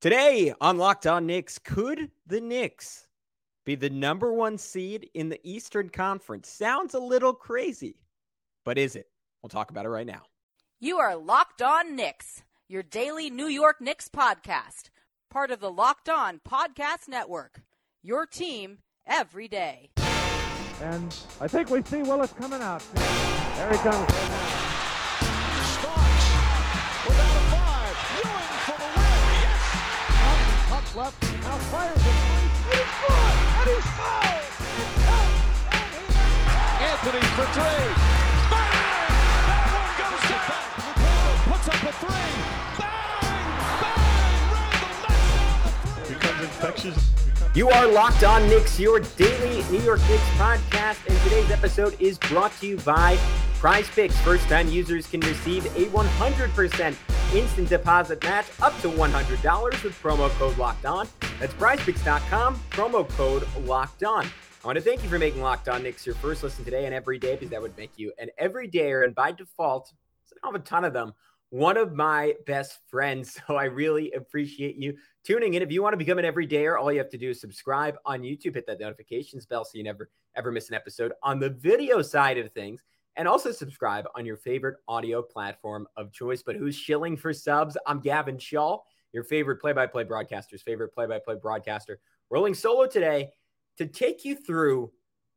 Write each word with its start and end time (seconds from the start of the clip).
Today 0.00 0.54
on 0.60 0.78
Locked 0.78 1.08
On 1.08 1.26
Knicks, 1.26 1.58
could 1.58 2.12
the 2.24 2.40
Knicks 2.40 3.08
be 3.66 3.74
the 3.74 3.90
number 3.90 4.32
one 4.32 4.56
seed 4.56 5.10
in 5.12 5.28
the 5.28 5.40
Eastern 5.42 5.88
Conference? 5.88 6.48
Sounds 6.48 6.94
a 6.94 7.00
little 7.00 7.32
crazy, 7.34 7.96
but 8.64 8.78
is 8.78 8.94
it? 8.94 9.08
We'll 9.42 9.48
talk 9.48 9.72
about 9.72 9.86
it 9.86 9.88
right 9.88 10.06
now. 10.06 10.22
You 10.78 10.98
are 10.98 11.16
Locked 11.16 11.62
On 11.62 11.96
Knicks, 11.96 12.44
your 12.68 12.84
daily 12.84 13.28
New 13.28 13.48
York 13.48 13.80
Knicks 13.80 14.08
podcast, 14.08 14.90
part 15.30 15.50
of 15.50 15.58
the 15.58 15.72
Locked 15.72 16.08
On 16.08 16.40
Podcast 16.48 17.08
Network. 17.08 17.62
Your 18.00 18.24
team 18.24 18.78
every 19.04 19.48
day. 19.48 19.90
And 20.80 21.12
I 21.40 21.48
think 21.48 21.70
we 21.70 21.82
see 21.82 22.02
Willis 22.02 22.32
coming 22.34 22.62
out. 22.62 22.84
There 22.94 23.72
he 23.72 23.78
comes. 23.78 24.67
Left. 30.98 31.22
Now 31.22 31.56
fires 31.70 31.94
it. 31.94 32.02
And 32.02 32.50
he's 32.74 32.90
good. 33.06 33.22
And 33.54 33.70
he's 33.70 33.86
fouled. 33.94 34.50
Anthony 36.82 37.22
for 37.38 37.46
three. 37.54 37.86
Bang! 38.50 39.06
That 39.46 39.62
one 39.78 39.94
goes 39.94 40.26
down. 40.26 40.58
Puts 41.46 41.66
up 41.68 41.82
a 41.86 41.92
three. 42.02 42.34
Bang! 42.82 43.30
Bang! 43.78 44.50
Randle 44.50 44.82
knocks 44.82 44.98
down 45.06 45.22
the 45.62 45.70
three. 46.02 46.14
becomes 46.14 46.40
infectious. 46.42 46.98
You 47.54 47.68
are 47.68 47.86
Locked 47.86 48.24
On 48.24 48.48
Knicks, 48.48 48.80
your 48.80 48.98
daily 48.98 49.62
New 49.70 49.84
York 49.84 50.00
Knicks 50.08 50.28
podcast, 50.30 51.06
and 51.06 51.16
today's 51.20 51.52
episode 51.52 51.94
is 52.00 52.18
brought 52.18 52.50
to 52.58 52.66
you 52.66 52.76
by 52.78 53.16
Prize 53.60 53.88
Picks. 53.88 54.18
First 54.22 54.48
time 54.48 54.66
users 54.66 55.06
can 55.06 55.20
receive 55.20 55.64
a 55.76 55.84
100% 55.90 56.96
instant 57.36 57.68
deposit 57.68 58.22
match 58.24 58.46
up 58.62 58.78
to 58.80 58.88
$100 58.88 59.84
with 59.84 60.02
promo 60.02 60.30
code 60.30 60.56
Locked 60.56 60.86
On. 60.86 61.06
That's 61.38 61.52
prizepicks.com, 61.54 62.56
promo 62.70 63.08
code 63.10 63.46
Locked 63.64 64.04
On. 64.04 64.24
I 64.24 64.66
want 64.66 64.76
to 64.76 64.82
thank 64.82 65.02
you 65.02 65.08
for 65.08 65.18
making 65.18 65.42
Locked 65.42 65.68
On 65.68 65.82
Knicks 65.82 66.04
your 66.04 66.14
first 66.16 66.42
listen 66.42 66.64
today 66.64 66.86
and 66.86 66.94
every 66.94 67.18
day 67.18 67.34
because 67.34 67.50
that 67.50 67.62
would 67.62 67.76
make 67.76 67.92
you 67.96 68.12
an 68.18 68.28
everydayer. 68.40 69.04
And 69.04 69.14
by 69.14 69.32
default, 69.32 69.92
I 70.32 70.36
don't 70.42 70.54
have 70.54 70.60
a 70.60 70.64
ton 70.64 70.84
of 70.84 70.92
them, 70.92 71.12
one 71.50 71.76
of 71.76 71.92
my 71.94 72.34
best 72.46 72.78
friends. 72.88 73.38
So 73.46 73.56
I 73.56 73.64
really 73.64 74.12
appreciate 74.12 74.76
you 74.76 74.96
tuning 75.24 75.54
in. 75.54 75.62
If 75.62 75.70
you 75.70 75.82
want 75.82 75.92
to 75.92 75.98
become 75.98 76.18
an 76.18 76.24
everydayer, 76.24 76.78
all 76.78 76.90
you 76.90 76.98
have 76.98 77.10
to 77.10 77.18
do 77.18 77.30
is 77.30 77.40
subscribe 77.40 77.96
on 78.04 78.22
YouTube, 78.22 78.54
hit 78.54 78.66
that 78.66 78.80
notifications 78.80 79.46
bell 79.46 79.64
so 79.64 79.78
you 79.78 79.84
never 79.84 80.10
ever 80.34 80.50
miss 80.50 80.68
an 80.68 80.74
episode 80.74 81.12
on 81.22 81.38
the 81.38 81.50
video 81.50 82.02
side 82.02 82.38
of 82.38 82.52
things. 82.52 82.82
And 83.18 83.26
also 83.26 83.50
subscribe 83.50 84.06
on 84.14 84.24
your 84.24 84.36
favorite 84.36 84.76
audio 84.86 85.22
platform 85.22 85.88
of 85.96 86.12
choice. 86.12 86.40
But 86.40 86.54
who's 86.54 86.76
shilling 86.76 87.16
for 87.16 87.32
subs? 87.32 87.76
I'm 87.84 87.98
Gavin 87.98 88.38
Schall, 88.38 88.86
your 89.12 89.24
favorite 89.24 89.60
play 89.60 89.72
by 89.72 89.86
play 89.86 90.04
broadcaster's 90.04 90.62
favorite 90.62 90.94
play 90.94 91.06
by 91.06 91.18
play 91.18 91.34
broadcaster, 91.34 91.98
rolling 92.30 92.54
solo 92.54 92.86
today 92.86 93.30
to 93.76 93.86
take 93.86 94.24
you 94.24 94.36
through 94.36 94.92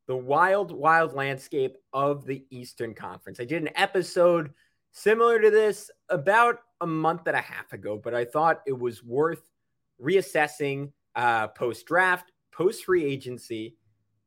the 0.06 0.16
wild, 0.16 0.72
wild 0.72 1.14
landscape 1.14 1.76
of 1.92 2.24
the 2.26 2.46
Eastern 2.52 2.94
Conference. 2.94 3.40
I 3.40 3.46
did 3.46 3.64
an 3.64 3.70
episode 3.76 4.52
similar 4.92 5.40
to 5.40 5.50
this 5.50 5.90
about 6.09 6.59
a 6.82 6.88
month 6.88 7.26
and 7.26 7.36
a 7.36 7.42
half 7.42 7.74
ago, 7.74 8.00
but 8.04 8.14
I 8.14 8.26
thought 8.26 8.62
it 8.68 8.78
was 8.78 9.04
worth 9.04 9.42
reassessing 10.00 10.92
uh, 11.16 11.48
post 11.48 11.88
draft, 11.88 12.32
post 12.52 12.86
free 12.86 13.06
agency. 13.06 13.78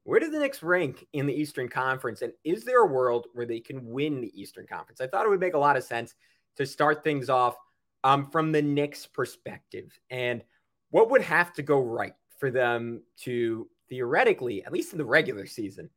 Where 0.05 0.21
do 0.21 0.31
the 0.31 0.39
Knicks 0.39 0.63
rank 0.63 1.07
in 1.15 1.27
the 1.27 1.35
Eastern 1.35 1.69
Conference? 1.69 2.23
And 2.23 2.33
is 2.45 2.65
there 2.65 2.83
a 2.83 2.87
world 2.87 3.27
where 3.33 3.47
they 3.47 3.61
can 3.61 3.87
win 3.87 4.21
the 4.21 4.41
Eastern 4.41 4.67
Conference? 4.67 5.01
I 5.01 5.07
thought 5.07 5.25
it 5.25 5.31
would 5.31 5.41
make 5.41 5.55
a 5.55 5.59
lot 5.59 5.77
of 5.77 5.85
sense 5.85 6.15
to 6.57 6.67
start 6.67 7.03
things 7.03 7.31
off 7.31 7.57
um, 8.05 8.31
from 8.31 8.53
the 8.53 8.63
Knicks' 8.63 9.07
perspective. 9.07 9.99
And 10.11 10.43
what 10.91 11.11
would 11.11 11.23
have 11.23 11.55
to 11.55 11.63
go 11.63 11.81
right 11.81 12.15
for 12.39 12.51
them 12.51 13.03
to 13.23 13.69
theoretically, 13.89 14.63
at 14.65 14.73
least 14.73 14.93
in 14.93 14.99
the 14.99 15.05
regular 15.05 15.47
season, 15.47 15.89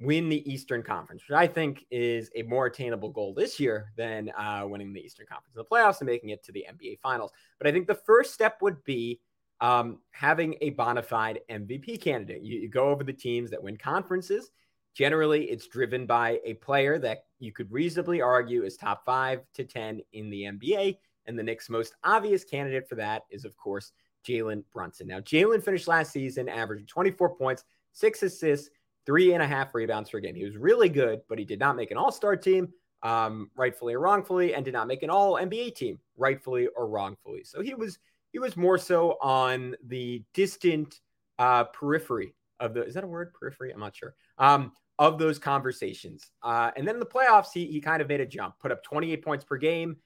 win 0.00 0.28
the 0.28 0.52
Eastern 0.52 0.82
Conference, 0.82 1.22
which 1.28 1.36
I 1.36 1.46
think 1.46 1.86
is 1.90 2.30
a 2.34 2.42
more 2.42 2.66
attainable 2.66 3.10
goal 3.10 3.32
this 3.32 3.60
year 3.60 3.92
than 3.96 4.30
uh, 4.30 4.64
winning 4.66 4.92
the 4.92 5.00
Eastern 5.00 5.26
Conference 5.26 5.54
in 5.54 5.60
the 5.60 5.64
playoffs 5.64 6.00
and 6.00 6.08
making 6.08 6.30
it 6.30 6.42
to 6.44 6.52
the 6.52 6.66
NBA 6.68 6.98
Finals. 7.00 7.30
But 7.58 7.68
I 7.68 7.72
think 7.72 7.86
the 7.86 7.94
first 7.94 8.34
step 8.34 8.58
would 8.60 8.82
be 8.82 9.20
um, 9.62 10.00
having 10.10 10.56
a 10.60 10.70
bona 10.70 11.02
fide 11.02 11.40
MVP 11.48 12.02
candidate. 12.02 12.42
You, 12.42 12.60
you 12.60 12.68
go 12.68 12.88
over 12.88 13.04
the 13.04 13.12
teams 13.12 13.48
that 13.50 13.62
win 13.62 13.76
conferences. 13.78 14.50
Generally, 14.92 15.44
it's 15.44 15.68
driven 15.68 16.04
by 16.04 16.40
a 16.44 16.54
player 16.54 16.98
that 16.98 17.24
you 17.38 17.52
could 17.52 17.70
reasonably 17.70 18.20
argue 18.20 18.64
is 18.64 18.76
top 18.76 19.04
five 19.06 19.40
to 19.54 19.64
10 19.64 20.00
in 20.12 20.28
the 20.28 20.42
NBA. 20.42 20.98
And 21.26 21.38
the 21.38 21.44
Knicks' 21.44 21.70
most 21.70 21.94
obvious 22.02 22.44
candidate 22.44 22.88
for 22.88 22.96
that 22.96 23.22
is, 23.30 23.44
of 23.44 23.56
course, 23.56 23.92
Jalen 24.28 24.64
Brunson. 24.72 25.06
Now, 25.06 25.20
Jalen 25.20 25.64
finished 25.64 25.88
last 25.88 26.12
season 26.12 26.48
averaging 26.48 26.86
24 26.86 27.36
points, 27.36 27.64
six 27.92 28.22
assists, 28.24 28.68
three 29.06 29.32
and 29.32 29.42
a 29.42 29.46
half 29.46 29.74
rebounds 29.74 30.10
per 30.10 30.18
game. 30.18 30.34
He 30.34 30.44
was 30.44 30.56
really 30.56 30.88
good, 30.88 31.20
but 31.28 31.38
he 31.38 31.44
did 31.44 31.60
not 31.60 31.76
make 31.76 31.92
an 31.92 31.96
all 31.96 32.12
star 32.12 32.36
team, 32.36 32.68
um, 33.04 33.48
rightfully 33.56 33.94
or 33.94 34.00
wrongfully, 34.00 34.54
and 34.54 34.64
did 34.64 34.74
not 34.74 34.88
make 34.88 35.04
an 35.04 35.10
all 35.10 35.34
NBA 35.34 35.76
team, 35.76 36.00
rightfully 36.16 36.66
or 36.76 36.88
wrongfully. 36.88 37.44
So 37.44 37.62
he 37.62 37.74
was 37.74 37.98
he 38.32 38.38
was 38.38 38.56
more 38.56 38.78
so 38.78 39.18
on 39.20 39.76
the 39.86 40.22
distant 40.34 41.00
uh, 41.38 41.64
periphery 41.64 42.34
of 42.60 42.74
the 42.74 42.84
is 42.84 42.94
that 42.94 43.04
a 43.04 43.06
word 43.06 43.32
periphery? 43.34 43.72
I'm 43.72 43.80
not 43.80 43.96
sure. 43.96 44.14
Um, 44.38 44.72
of 44.98 45.18
those 45.18 45.38
conversations. 45.38 46.30
Uh, 46.42 46.70
and 46.76 46.86
then 46.86 46.94
in 46.94 47.00
the 47.00 47.06
playoffs, 47.06 47.52
he 47.52 47.66
he 47.66 47.80
kind 47.80 48.00
of 48.00 48.08
made 48.08 48.20
a 48.20 48.26
jump, 48.26 48.54
put 48.60 48.72
up 48.72 48.82
28 48.82 49.24
points 49.24 49.44
per 49.44 49.56
game. 49.56 49.96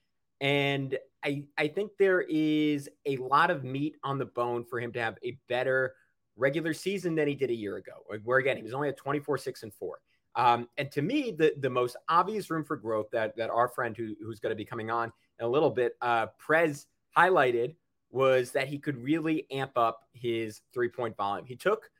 And 0.40 0.96
I 1.24 1.44
I 1.58 1.68
think 1.68 1.92
there 1.98 2.22
is 2.22 2.88
a 3.04 3.16
lot 3.18 3.50
of 3.50 3.64
meat 3.64 3.96
on 4.02 4.18
the 4.18 4.26
bone 4.26 4.64
for 4.64 4.80
him 4.80 4.92
to 4.92 5.00
have 5.00 5.18
a 5.24 5.38
better 5.48 5.94
regular 6.36 6.74
season 6.74 7.14
than 7.14 7.28
he 7.28 7.34
did 7.34 7.50
a 7.50 7.54
year 7.54 7.76
ago, 7.76 7.92
where 8.24 8.38
again 8.38 8.56
he 8.56 8.62
was 8.62 8.74
only 8.74 8.88
at 8.88 8.96
24, 8.96 9.38
6, 9.38 9.62
and 9.62 9.74
4. 9.74 9.98
Um, 10.34 10.68
and 10.76 10.90
to 10.92 11.02
me, 11.02 11.30
the 11.36 11.54
the 11.60 11.70
most 11.70 11.96
obvious 12.08 12.50
room 12.50 12.64
for 12.64 12.76
growth 12.76 13.06
that 13.12 13.36
that 13.36 13.50
our 13.50 13.68
friend 13.68 13.96
who, 13.96 14.14
who's 14.20 14.38
going 14.38 14.50
to 14.50 14.56
be 14.56 14.64
coming 14.64 14.90
on 14.90 15.12
in 15.40 15.46
a 15.46 15.48
little 15.48 15.70
bit, 15.70 15.96
uh, 16.02 16.26
Prez 16.38 16.86
highlighted 17.16 17.74
was 18.16 18.50
that 18.52 18.66
he 18.66 18.78
could 18.78 18.96
really 18.96 19.46
amp 19.50 19.76
up 19.76 20.00
his 20.14 20.62
three 20.72 20.88
point 20.88 21.16
volume. 21.16 21.46
He 21.46 21.54
took 21.54 21.90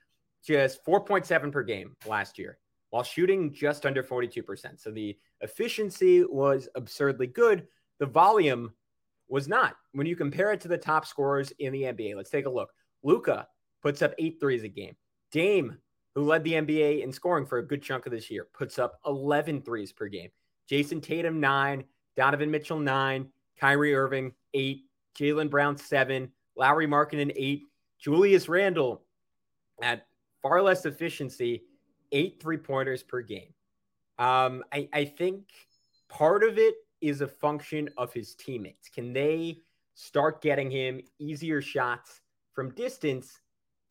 just 0.44 0.84
4.7 0.84 1.52
per 1.52 1.62
game 1.62 1.94
last 2.06 2.38
year 2.38 2.58
while 2.90 3.02
shooting 3.02 3.52
just 3.52 3.84
under 3.84 4.02
42%. 4.02 4.80
So 4.80 4.90
the 4.90 5.16
efficiency 5.42 6.24
was 6.24 6.68
absurdly 6.74 7.26
good. 7.26 7.66
The 7.98 8.06
volume 8.06 8.72
was 9.28 9.46
not. 9.46 9.76
When 9.92 10.06
you 10.06 10.16
compare 10.16 10.52
it 10.52 10.60
to 10.62 10.68
the 10.68 10.78
top 10.78 11.04
scorers 11.04 11.52
in 11.58 11.72
the 11.72 11.82
NBA, 11.82 12.16
let's 12.16 12.30
take 12.30 12.46
a 12.46 12.50
look. 12.50 12.70
Luka 13.02 13.46
puts 13.82 14.00
up 14.00 14.14
eight 14.18 14.38
threes 14.40 14.62
a 14.62 14.68
game. 14.68 14.96
Dame, 15.32 15.76
who 16.14 16.24
led 16.24 16.44
the 16.44 16.54
NBA 16.54 17.02
in 17.02 17.12
scoring 17.12 17.44
for 17.44 17.58
a 17.58 17.66
good 17.66 17.82
chunk 17.82 18.06
of 18.06 18.12
this 18.12 18.30
year, 18.30 18.46
puts 18.54 18.78
up 18.78 18.98
11 19.04 19.62
threes 19.62 19.92
per 19.92 20.06
game. 20.06 20.30
Jayson 20.70 21.02
Tatum, 21.02 21.40
nine. 21.40 21.84
Donovan 22.16 22.50
Mitchell, 22.50 22.78
nine. 22.78 23.28
Kyrie 23.60 23.94
Irving, 23.94 24.32
eight. 24.54 24.84
Jaylen 25.18 25.50
Brown, 25.50 25.76
seven. 25.76 26.30
Lauri 26.56 26.86
Markkanen, 26.86 27.32
eight. 27.36 27.64
Julius 27.98 28.48
Randle 28.48 29.02
at 29.82 30.06
far 30.42 30.62
less 30.62 30.84
efficiency, 30.84 31.62
eight 32.12 32.40
three 32.40 32.58
pointers 32.58 33.02
per 33.02 33.22
game. 33.22 33.54
Um, 34.18 34.62
I, 34.72 34.88
I 34.92 35.04
think 35.04 35.48
part 36.08 36.44
of 36.44 36.58
it 36.58 36.74
is 37.00 37.20
a 37.20 37.26
function 37.26 37.90
of 37.96 38.12
his 38.12 38.34
teammates. 38.34 38.88
Can 38.88 39.12
they 39.12 39.60
start 39.94 40.42
getting 40.42 40.70
him 40.70 41.00
easier 41.18 41.60
shots 41.60 42.20
from 42.52 42.74
distance, 42.74 43.40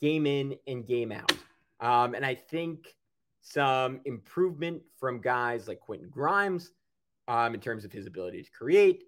game 0.02 0.26
in 0.26 0.56
and 0.68 0.86
game 0.86 1.12
out? 1.12 1.32
Um, 1.80 2.16
and 2.16 2.26
I 2.26 2.36
think 2.36 2.96
some 3.42 4.02
improvement 4.06 4.82
from 5.00 5.22
guys 5.22 5.68
like 5.68 5.80
Quentin 5.80 6.10
Grimes 6.10 6.72
um, 7.28 7.54
in 7.54 7.60
terms 7.60 7.86
of 7.86 7.92
his 7.92 8.08
ability 8.08 8.44
to 8.44 8.52
create. 8.52 9.04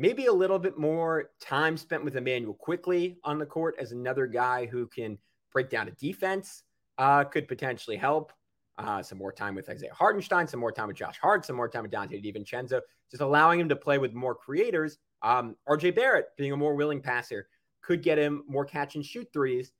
Maybe 0.00 0.24
a 0.24 0.32
little 0.32 0.58
bit 0.58 0.78
more 0.78 1.28
time 1.42 1.76
spent 1.76 2.02
with 2.02 2.16
Immanuel 2.16 2.54
Quickley 2.54 3.18
on 3.22 3.38
the 3.38 3.44
court 3.44 3.74
as 3.78 3.92
another 3.92 4.26
guy 4.26 4.64
who 4.64 4.86
can 4.86 5.18
break 5.52 5.68
down 5.68 5.88
a 5.88 5.90
defense 5.90 6.62
uh, 6.96 7.24
could 7.24 7.46
potentially 7.46 7.98
help. 7.98 8.32
Uh, 8.78 9.02
some 9.02 9.18
more 9.18 9.30
time 9.30 9.54
with 9.54 9.68
Isaiah 9.68 9.92
Hartenstein, 9.92 10.46
some 10.46 10.58
more 10.58 10.72
time 10.72 10.88
with 10.88 10.96
Josh 10.96 11.18
Hart, 11.20 11.44
some 11.44 11.54
more 11.54 11.68
time 11.68 11.82
with 11.82 11.92
Donte 11.92 12.24
DiVincenzo, 12.24 12.80
just 13.10 13.20
allowing 13.20 13.60
him 13.60 13.68
to 13.68 13.76
play 13.76 13.98
with 13.98 14.14
more 14.14 14.34
creators. 14.34 14.96
Um, 15.20 15.54
RJ 15.68 15.94
Barrett 15.96 16.28
being 16.38 16.52
a 16.52 16.56
more 16.56 16.74
willing 16.74 17.02
passer 17.02 17.46
could 17.82 18.02
get 18.02 18.16
him 18.16 18.42
more 18.48 18.64
catch 18.64 18.94
and 18.94 19.04
shoot 19.04 19.28
threes. 19.34 19.70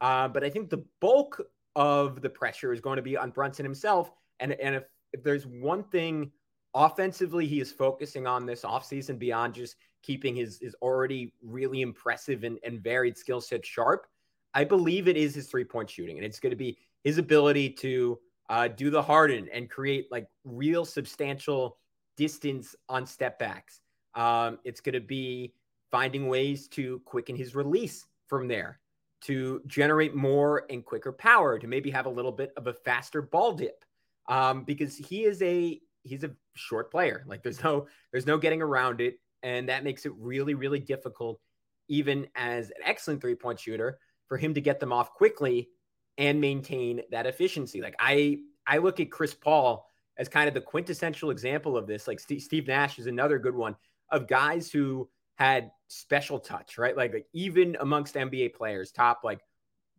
Uh, 0.00 0.26
but 0.26 0.42
I 0.42 0.48
think 0.48 0.70
the 0.70 0.86
bulk 1.02 1.38
of 1.74 2.22
the 2.22 2.30
pressure 2.30 2.72
is 2.72 2.80
going 2.80 2.96
to 2.96 3.02
be 3.02 3.18
on 3.18 3.28
Brunson 3.28 3.66
himself. 3.66 4.10
And, 4.40 4.52
and 4.52 4.74
if, 4.74 4.84
if 5.12 5.22
there's 5.22 5.46
one 5.46 5.84
thing 5.84 6.32
offensively 6.76 7.46
he 7.46 7.58
is 7.58 7.72
focusing 7.72 8.26
on 8.26 8.44
this 8.44 8.62
offseason 8.62 9.18
beyond 9.18 9.54
just 9.54 9.76
keeping 10.02 10.36
his, 10.36 10.58
his 10.60 10.76
already 10.82 11.32
really 11.42 11.80
impressive 11.80 12.44
and, 12.44 12.58
and 12.62 12.80
varied 12.80 13.16
skill 13.16 13.40
set 13.40 13.64
sharp, 13.64 14.06
I 14.54 14.62
believe 14.62 15.08
it 15.08 15.16
is 15.16 15.34
his 15.34 15.48
three 15.48 15.64
point 15.64 15.88
shooting. 15.88 16.18
And 16.18 16.24
it's 16.24 16.38
going 16.38 16.50
to 16.50 16.56
be 16.56 16.78
his 17.02 17.16
ability 17.16 17.70
to 17.70 18.18
uh, 18.50 18.68
do 18.68 18.90
the 18.90 19.02
harden 19.02 19.48
and 19.52 19.70
create 19.70 20.12
like 20.12 20.28
real 20.44 20.84
substantial 20.84 21.78
distance 22.16 22.76
on 22.88 23.06
step 23.06 23.38
backs. 23.38 23.80
Um, 24.14 24.58
it's 24.64 24.80
going 24.80 24.92
to 24.92 25.00
be 25.00 25.54
finding 25.90 26.28
ways 26.28 26.68
to 26.68 27.00
quicken 27.06 27.36
his 27.36 27.54
release 27.54 28.06
from 28.26 28.48
there, 28.48 28.80
to 29.22 29.62
generate 29.66 30.14
more 30.14 30.66
and 30.68 30.84
quicker 30.84 31.12
power, 31.12 31.58
to 31.58 31.66
maybe 31.66 31.90
have 31.90 32.06
a 32.06 32.10
little 32.10 32.32
bit 32.32 32.52
of 32.56 32.66
a 32.66 32.74
faster 32.74 33.22
ball 33.22 33.54
dip. 33.54 33.82
Um, 34.28 34.64
because 34.64 34.96
he 34.96 35.24
is 35.24 35.40
a 35.42 35.80
he's 36.06 36.24
a 36.24 36.30
short 36.54 36.90
player. 36.90 37.24
Like 37.26 37.42
there's 37.42 37.62
no 37.62 37.86
there's 38.12 38.26
no 38.26 38.38
getting 38.38 38.62
around 38.62 39.00
it, 39.00 39.18
and 39.42 39.68
that 39.68 39.84
makes 39.84 40.06
it 40.06 40.12
really 40.18 40.54
really 40.54 40.80
difficult, 40.80 41.40
even 41.88 42.26
as 42.34 42.70
an 42.70 42.82
excellent 42.84 43.20
three 43.20 43.34
point 43.34 43.60
shooter, 43.60 43.98
for 44.28 44.36
him 44.36 44.54
to 44.54 44.60
get 44.60 44.80
them 44.80 44.92
off 44.92 45.12
quickly 45.12 45.70
and 46.18 46.40
maintain 46.40 47.02
that 47.10 47.26
efficiency. 47.26 47.80
Like 47.80 47.96
I 47.98 48.38
I 48.66 48.78
look 48.78 49.00
at 49.00 49.10
Chris 49.10 49.34
Paul 49.34 49.86
as 50.16 50.28
kind 50.28 50.48
of 50.48 50.54
the 50.54 50.60
quintessential 50.60 51.30
example 51.30 51.76
of 51.76 51.86
this. 51.86 52.08
Like 52.08 52.20
Steve, 52.20 52.42
Steve 52.42 52.66
Nash 52.66 52.98
is 52.98 53.06
another 53.06 53.38
good 53.38 53.54
one 53.54 53.76
of 54.10 54.26
guys 54.26 54.70
who 54.70 55.08
had 55.36 55.70
special 55.88 56.38
touch, 56.38 56.78
right? 56.78 56.96
Like, 56.96 57.12
like 57.12 57.26
even 57.32 57.76
amongst 57.80 58.14
NBA 58.14 58.54
players, 58.54 58.90
top 58.90 59.20
like 59.24 59.40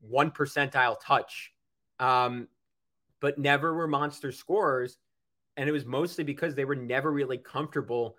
one 0.01 0.31
percentile 0.31 0.97
touch, 1.01 1.53
um, 1.99 2.47
but 3.19 3.37
never 3.37 3.73
were 3.73 3.87
monster 3.87 4.31
scorers. 4.31 4.97
And 5.57 5.67
it 5.67 5.71
was 5.71 5.85
mostly 5.85 6.23
because 6.23 6.55
they 6.55 6.65
were 6.65 6.75
never 6.75 7.11
really 7.11 7.37
comfortable 7.37 8.15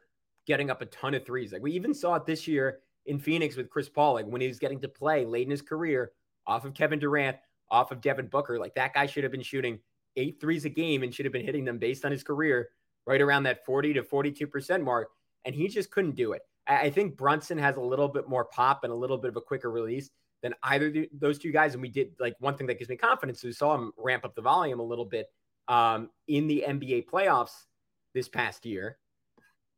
getting 0.47 0.71
up 0.71 0.83
a 0.83 0.87
ton 0.87 1.15
of 1.15 1.25
threes. 1.25 1.53
Like 1.53 1.63
we 1.63 1.73
even 1.73 1.95
saw 1.95 2.15
it 2.15 2.27
this 2.27 2.47
year 2.47 2.81
in 3.07 3.19
Phoenix 3.19 3.57
with 3.57 3.71
Chris 3.71 3.89
Paul, 3.89 4.15
like 4.15 4.27
when 4.27 4.41
he 4.41 4.49
was 4.49 4.59
getting 4.59 4.81
to 4.81 4.89
play 4.89 5.25
late 5.25 5.47
in 5.47 5.51
his 5.51 5.63
career 5.63 6.13
off 6.47 6.65
of 6.65 6.75
Kevin 6.75 6.99
Durant, 6.99 7.37
off 7.71 7.91
of 7.93 8.01
Devin 8.01 8.27
Booker. 8.27 8.59
Like 8.59 8.75
that 8.75 8.95
guy 8.95 9.07
should 9.07 9.25
have 9.25 9.33
been 9.33 9.43
shooting 9.43 9.79
eight 10.17 10.41
threes 10.41 10.65
a 10.65 10.69
game 10.69 11.03
and 11.03 11.15
should 11.15 11.27
have 11.27 11.33
been 11.33 11.45
hitting 11.45 11.65
them 11.65 11.79
based 11.79 12.05
on 12.05 12.13
his 12.13 12.23
career 12.23 12.71
right 13.07 13.21
around 13.21 13.45
that 13.45 13.65
40 13.65 13.95
to 13.95 14.03
42% 14.03 14.83
mark. 14.83 15.09
And 15.45 15.55
he 15.55 15.69
just 15.69 15.91
couldn't 15.91 16.17
do 16.17 16.33
it. 16.33 16.43
I 16.67 16.91
think 16.91 17.17
Brunson 17.17 17.57
has 17.57 17.77
a 17.77 17.81
little 17.81 18.09
bit 18.09 18.29
more 18.29 18.45
pop 18.45 18.85
and 18.85 18.93
a 18.93 18.97
little 18.97 19.17
bit 19.17 19.31
of 19.31 19.37
a 19.37 19.41
quicker 19.41 19.71
release 19.71 20.11
than 20.43 20.55
either 20.65 21.07
those 21.13 21.39
two 21.39 21.51
guys. 21.51 21.73
And 21.73 21.81
we 21.81 21.89
did 21.89 22.11
like 22.21 22.35
one 22.41 22.57
thing 22.57 22.67
that 22.67 22.79
gives 22.79 22.91
me 22.91 22.97
confidence. 22.97 23.43
We 23.43 23.53
saw 23.53 23.75
him 23.75 23.93
ramp 23.97 24.27
up 24.27 24.35
the 24.35 24.43
volume 24.43 24.79
a 24.79 24.85
little 24.85 25.07
bit 25.07 25.29
um, 25.69 26.11
in 26.27 26.47
the 26.47 26.65
NBA 26.67 27.07
playoffs 27.07 27.67
this 28.15 28.29
past 28.29 28.67
year. 28.67 28.99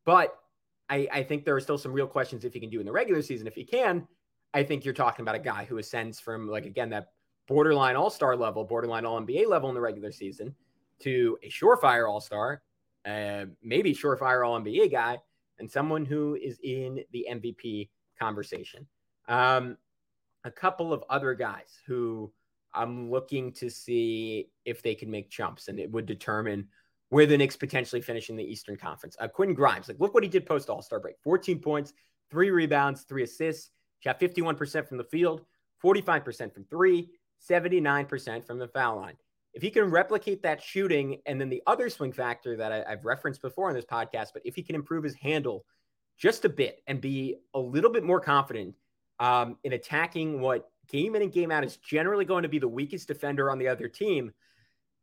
But 0.05 0.35
I, 0.89 1.07
I 1.13 1.23
think 1.23 1.45
there 1.45 1.55
are 1.55 1.61
still 1.61 1.79
some 1.79 1.93
real 1.93 2.07
questions 2.07 2.45
if 2.45 2.55
he 2.55 2.61
can 2.61 2.71
do 2.71 2.81
in 2.81 2.87
the 2.87 2.93
regular 2.93 3.23
season. 3.23 3.47
If 3.47 3.55
he 3.55 3.65
can, 3.65 4.07
I 4.55 4.63
think 4.65 4.85
you're 4.85 4.95
talking 4.95 5.23
about 5.23 5.35
a 5.35 5.41
guy 5.41 5.65
who 5.65 5.79
ascends 5.79 6.19
from 6.19 6.49
like 6.49 6.67
again 6.67 6.91
that 6.91 7.09
borderline 7.47 7.97
all 7.97 8.11
star 8.11 8.37
level, 8.37 8.65
borderline 8.65 9.05
all 9.05 9.21
NBA 9.21 9.47
level 9.49 9.69
in 9.69 9.75
the 9.75 9.81
regular 9.81 10.13
season 10.13 10.55
to 11.01 11.39
a 11.43 11.49
surefire 11.49 12.09
all 12.09 12.21
star, 12.21 12.63
uh, 13.07 13.47
maybe 13.63 13.95
surefire 13.95 14.47
all 14.47 14.61
NBA 14.61 14.91
guy, 14.91 15.19
and 15.59 15.71
someone 15.71 16.05
who 16.05 16.37
is 16.37 16.59
in 16.63 17.05
the 17.13 17.27
MVP 17.31 17.89
conversation. 18.19 18.87
Um, 19.29 19.77
a 20.45 20.51
couple 20.51 20.93
of 20.93 21.05
other 21.11 21.35
guys 21.35 21.79
who 21.87 22.33
I'm 22.75 23.11
looking 23.11 23.53
to 23.55 23.71
see 23.71 24.49
if 24.65 24.83
they 24.83 24.95
can 24.95 25.11
make 25.11 25.31
jumps, 25.31 25.69
and 25.69 25.79
it 25.79 25.91
would 25.91 26.07
determine 26.07 26.69
where 27.09 27.27
the 27.27 27.37
Knicks 27.37 27.57
potentially 27.57 28.01
finish 28.01 28.31
in 28.31 28.37
the 28.37 28.45
Eastern 28.45 28.77
Conference. 28.77 29.17
Uh, 29.19 29.29
Quentin 29.29 29.55
Grimes, 29.55 29.89
like 29.89 29.99
look 29.99 30.15
what 30.15 30.23
he 30.23 30.29
did 30.29 30.47
post 30.47 30.71
All 30.71 30.83
Star 30.83 31.01
break: 31.01 31.17
14 31.23 31.61
points, 31.61 31.93
three 32.31 32.51
rebounds, 32.51 33.03
three 33.03 33.25
assists. 33.25 33.71
Shot 34.01 34.19
51% 34.19 34.89
from 34.89 34.97
the 34.97 35.05
field, 35.05 35.43
45% 35.85 36.55
from 36.55 36.65
three, 36.65 37.11
79% 37.49 38.47
from 38.47 38.59
the 38.59 38.69
foul 38.69 38.97
line. 38.97 39.15
If 39.53 39.63
he 39.63 39.71
can 39.71 39.91
replicate 39.91 40.43
that 40.43 40.63
shooting, 40.63 41.21
and 41.27 41.41
then 41.41 41.51
the 41.51 41.63
other 41.67 41.91
swing 41.91 42.13
factor 42.13 42.57
that 42.57 42.73
I, 42.73 42.89
have 42.89 43.05
referenced 43.05 43.43
before 43.43 43.69
in 43.69 43.77
this 43.77 43.85
podcast, 43.85 44.29
but 44.33 44.43
if 44.45 44.55
he 44.55 44.63
can 44.63 44.75
improve 44.75 45.05
his 45.05 45.15
handle 45.17 45.67
just 46.19 46.45
a 46.45 46.49
bit 46.49 46.81
and 46.87 47.01
be 47.01 47.37
a 47.55 47.59
little 47.59 47.91
bit 47.91 48.05
more 48.05 48.21
confident 48.21 48.75
um, 49.19 49.57
in 49.65 49.73
attacking 49.73 50.41
what 50.41 50.70
game 50.91 51.15
in 51.15 51.23
and 51.23 51.33
game 51.33 51.51
out 51.51 51.65
is 51.65 51.77
generally 51.77 52.25
going 52.25 52.43
to 52.43 52.49
be 52.49 52.59
the 52.59 52.69
weakest 52.69 53.09
defender 53.09 53.51
on 53.51 53.59
the 53.59 53.69
other 53.69 53.89
team, 53.89 54.33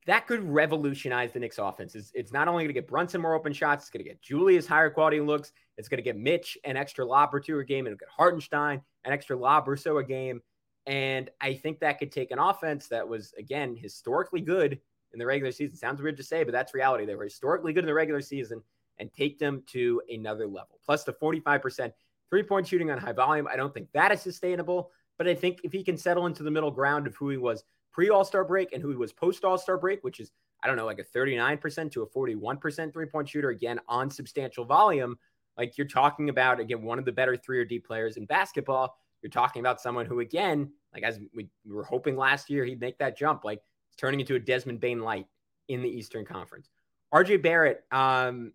that 0.06 0.26
could 0.26 0.44
revolutionize 0.44 1.34
the 1.34 1.40
Knicks 1.40 1.58
offense. 1.58 1.94
It's, 1.94 2.12
it's 2.14 2.32
not 2.32 2.48
only 2.48 2.64
going 2.64 2.74
to 2.74 2.74
get 2.74 2.88
Brunson 2.88 3.22
more 3.22 3.34
open 3.34 3.52
shots, 3.52 3.84
it's 3.84 3.90
going 3.90 4.04
to 4.04 4.10
get 4.10 4.22
Julius 4.22 4.66
higher 4.66 4.90
quality 4.90 5.20
looks. 5.20 5.52
It's 5.78 5.90
going 5.90 5.98
to 5.98 6.04
get 6.04 6.18
Mitch 6.18 6.58
an 6.64 6.78
extra 6.78 7.06
lob 7.06 7.34
or 7.34 7.40
two 7.40 7.60
a 7.60 7.66
game, 7.66 7.86
it'll 7.86 7.98
get 7.98 8.10
Hartenstein 8.10 8.82
an 9.04 9.14
extra 9.14 9.38
lob 9.38 9.68
or 9.68 9.76
so 9.76 9.98
a 9.98 10.04
game. 10.04 10.42
And 10.86 11.30
I 11.42 11.54
think 11.54 11.80
that 11.80 12.00
could 12.00 12.12
take 12.12 12.32
an 12.32 12.40
offense 12.40 12.88
that 12.88 13.08
was, 13.08 13.34
again, 13.38 13.76
historically 13.76 14.40
good 14.40 14.80
in 15.12 15.20
the 15.20 15.26
regular 15.26 15.52
season. 15.52 15.78
Sounds 15.78 16.02
weird 16.02 16.16
to 16.18 16.24
say, 16.24 16.46
but 16.46 16.54
that's 16.54 16.74
reality. 16.74 17.06
They 17.06 17.16
were 17.16 17.26
historically 17.26 17.74
good 17.74 17.84
in 17.84 17.88
the 17.88 17.94
regular 17.94 18.22
season 18.22 18.62
and 18.98 19.12
take 19.14 19.38
them 19.38 19.64
to 19.68 20.02
another 20.10 20.48
level. 20.48 20.80
Plus 20.86 21.04
the 21.04 21.14
45% 21.14 21.92
three 22.30 22.44
point 22.44 22.68
shooting 22.68 22.92
on 22.92 22.98
high 22.98 23.12
volume. 23.12 23.48
I 23.52 23.56
don't 23.56 23.74
think 23.74 23.92
that 23.94 24.12
is 24.12 24.22
sustainable, 24.22 24.92
but 25.18 25.28
I 25.28 25.36
think 25.36 25.62
if 25.64 25.72
he 25.72 25.84
can 25.84 25.98
settle 25.98 26.26
into 26.26 26.44
the 26.44 26.52
middle 26.52 26.72
ground 26.72 27.08
of 27.08 27.16
who 27.16 27.30
he 27.30 27.38
was 27.38 27.64
pre 27.92 28.10
All 28.10 28.24
Star 28.24 28.44
break 28.44 28.74
and 28.74 28.82
who 28.82 28.90
he 28.90 28.96
was 28.96 29.14
post 29.14 29.44
All 29.44 29.58
Star 29.58 29.78
break, 29.78 30.04
which 30.04 30.20
is, 30.20 30.32
I 30.64 30.68
don't 30.68 30.78
know, 30.78 30.86
like 30.86 31.00
a 31.00 31.18
39% 31.18 31.92
to 31.92 32.04
a 32.04 32.08
41% 32.08 32.94
three 32.94 33.06
point 33.06 33.30
shooter, 33.30 33.50
again, 33.50 33.80
on 33.88 34.10
substantial 34.10 34.66
volume, 34.66 35.18
like 35.58 35.78
you're 35.78 35.88
talking 35.88 36.30
about, 36.30 36.60
again, 36.60 36.84
one 36.84 37.00
of 37.00 37.06
the 37.06 37.12
better 37.12 37.36
three 37.36 37.60
or 37.60 37.66
D 37.66 37.80
players 37.80 38.18
in 38.18 38.26
basketball 38.26 38.98
you're 39.22 39.30
talking 39.30 39.60
about 39.60 39.82
someone 39.82 40.06
who, 40.06 40.20
again, 40.20 40.72
like 40.94 41.04
as 41.04 41.20
we, 41.34 41.50
we 41.66 41.74
were 41.74 41.84
hoping 41.84 42.16
last 42.16 42.50
year, 42.50 42.64
he'd 42.66 42.80
make 42.80 42.98
that 43.00 43.18
jump, 43.18 43.44
like 43.44 43.62
turning 43.98 44.20
into 44.20 44.36
a 44.36 44.40
Desmond 44.40 44.80
Bane 44.80 45.02
light 45.02 45.28
in 45.68 45.82
the 45.82 45.90
Eastern 45.90 46.26
Conference. 46.26 46.70
RJ 47.14 47.42
Barrett, 47.42 47.84
um, 47.92 48.54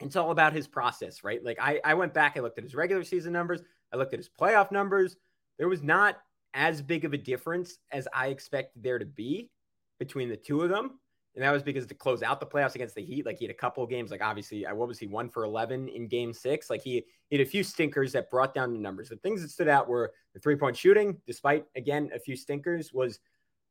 it's 0.00 0.16
all 0.16 0.30
about 0.30 0.52
his 0.52 0.66
process, 0.66 1.24
right? 1.24 1.42
Like 1.44 1.58
I, 1.60 1.80
I 1.84 1.94
went 1.94 2.14
back, 2.14 2.36
I 2.36 2.40
looked 2.40 2.58
at 2.58 2.64
his 2.64 2.74
regular 2.74 3.04
season 3.04 3.32
numbers, 3.32 3.62
I 3.92 3.96
looked 3.96 4.12
at 4.12 4.18
his 4.18 4.28
playoff 4.28 4.70
numbers. 4.70 5.16
There 5.58 5.68
was 5.68 5.82
not 5.82 6.18
as 6.54 6.80
big 6.82 7.04
of 7.04 7.12
a 7.12 7.18
difference 7.18 7.78
as 7.92 8.06
I 8.12 8.28
expected 8.28 8.82
there 8.82 8.98
to 8.98 9.06
be 9.06 9.50
between 9.98 10.28
the 10.28 10.36
two 10.36 10.62
of 10.62 10.70
them. 10.70 10.98
And 11.34 11.42
that 11.42 11.50
was 11.50 11.64
because 11.64 11.86
to 11.86 11.94
close 11.94 12.22
out 12.22 12.38
the 12.38 12.46
playoffs 12.46 12.76
against 12.76 12.94
the 12.94 13.02
Heat, 13.02 13.26
like 13.26 13.38
he 13.38 13.44
had 13.44 13.50
a 13.50 13.58
couple 13.58 13.84
games, 13.88 14.12
like 14.12 14.22
obviously, 14.22 14.64
uh, 14.64 14.74
what 14.74 14.86
was 14.86 15.00
he, 15.00 15.08
one 15.08 15.28
for 15.28 15.42
11 15.42 15.88
in 15.88 16.06
game 16.06 16.32
six? 16.32 16.70
Like 16.70 16.80
he, 16.80 17.04
he 17.28 17.36
had 17.36 17.44
a 17.44 17.50
few 17.50 17.64
stinkers 17.64 18.12
that 18.12 18.30
brought 18.30 18.54
down 18.54 18.72
the 18.72 18.78
numbers. 18.78 19.08
The 19.08 19.16
things 19.16 19.42
that 19.42 19.50
stood 19.50 19.66
out 19.66 19.88
were 19.88 20.12
the 20.32 20.38
three 20.38 20.54
point 20.54 20.76
shooting, 20.76 21.16
despite, 21.26 21.64
again, 21.74 22.10
a 22.14 22.20
few 22.20 22.36
stinkers, 22.36 22.92
was 22.92 23.18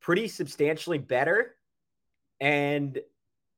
pretty 0.01 0.27
substantially 0.27 0.97
better. 0.97 1.55
And 2.41 2.99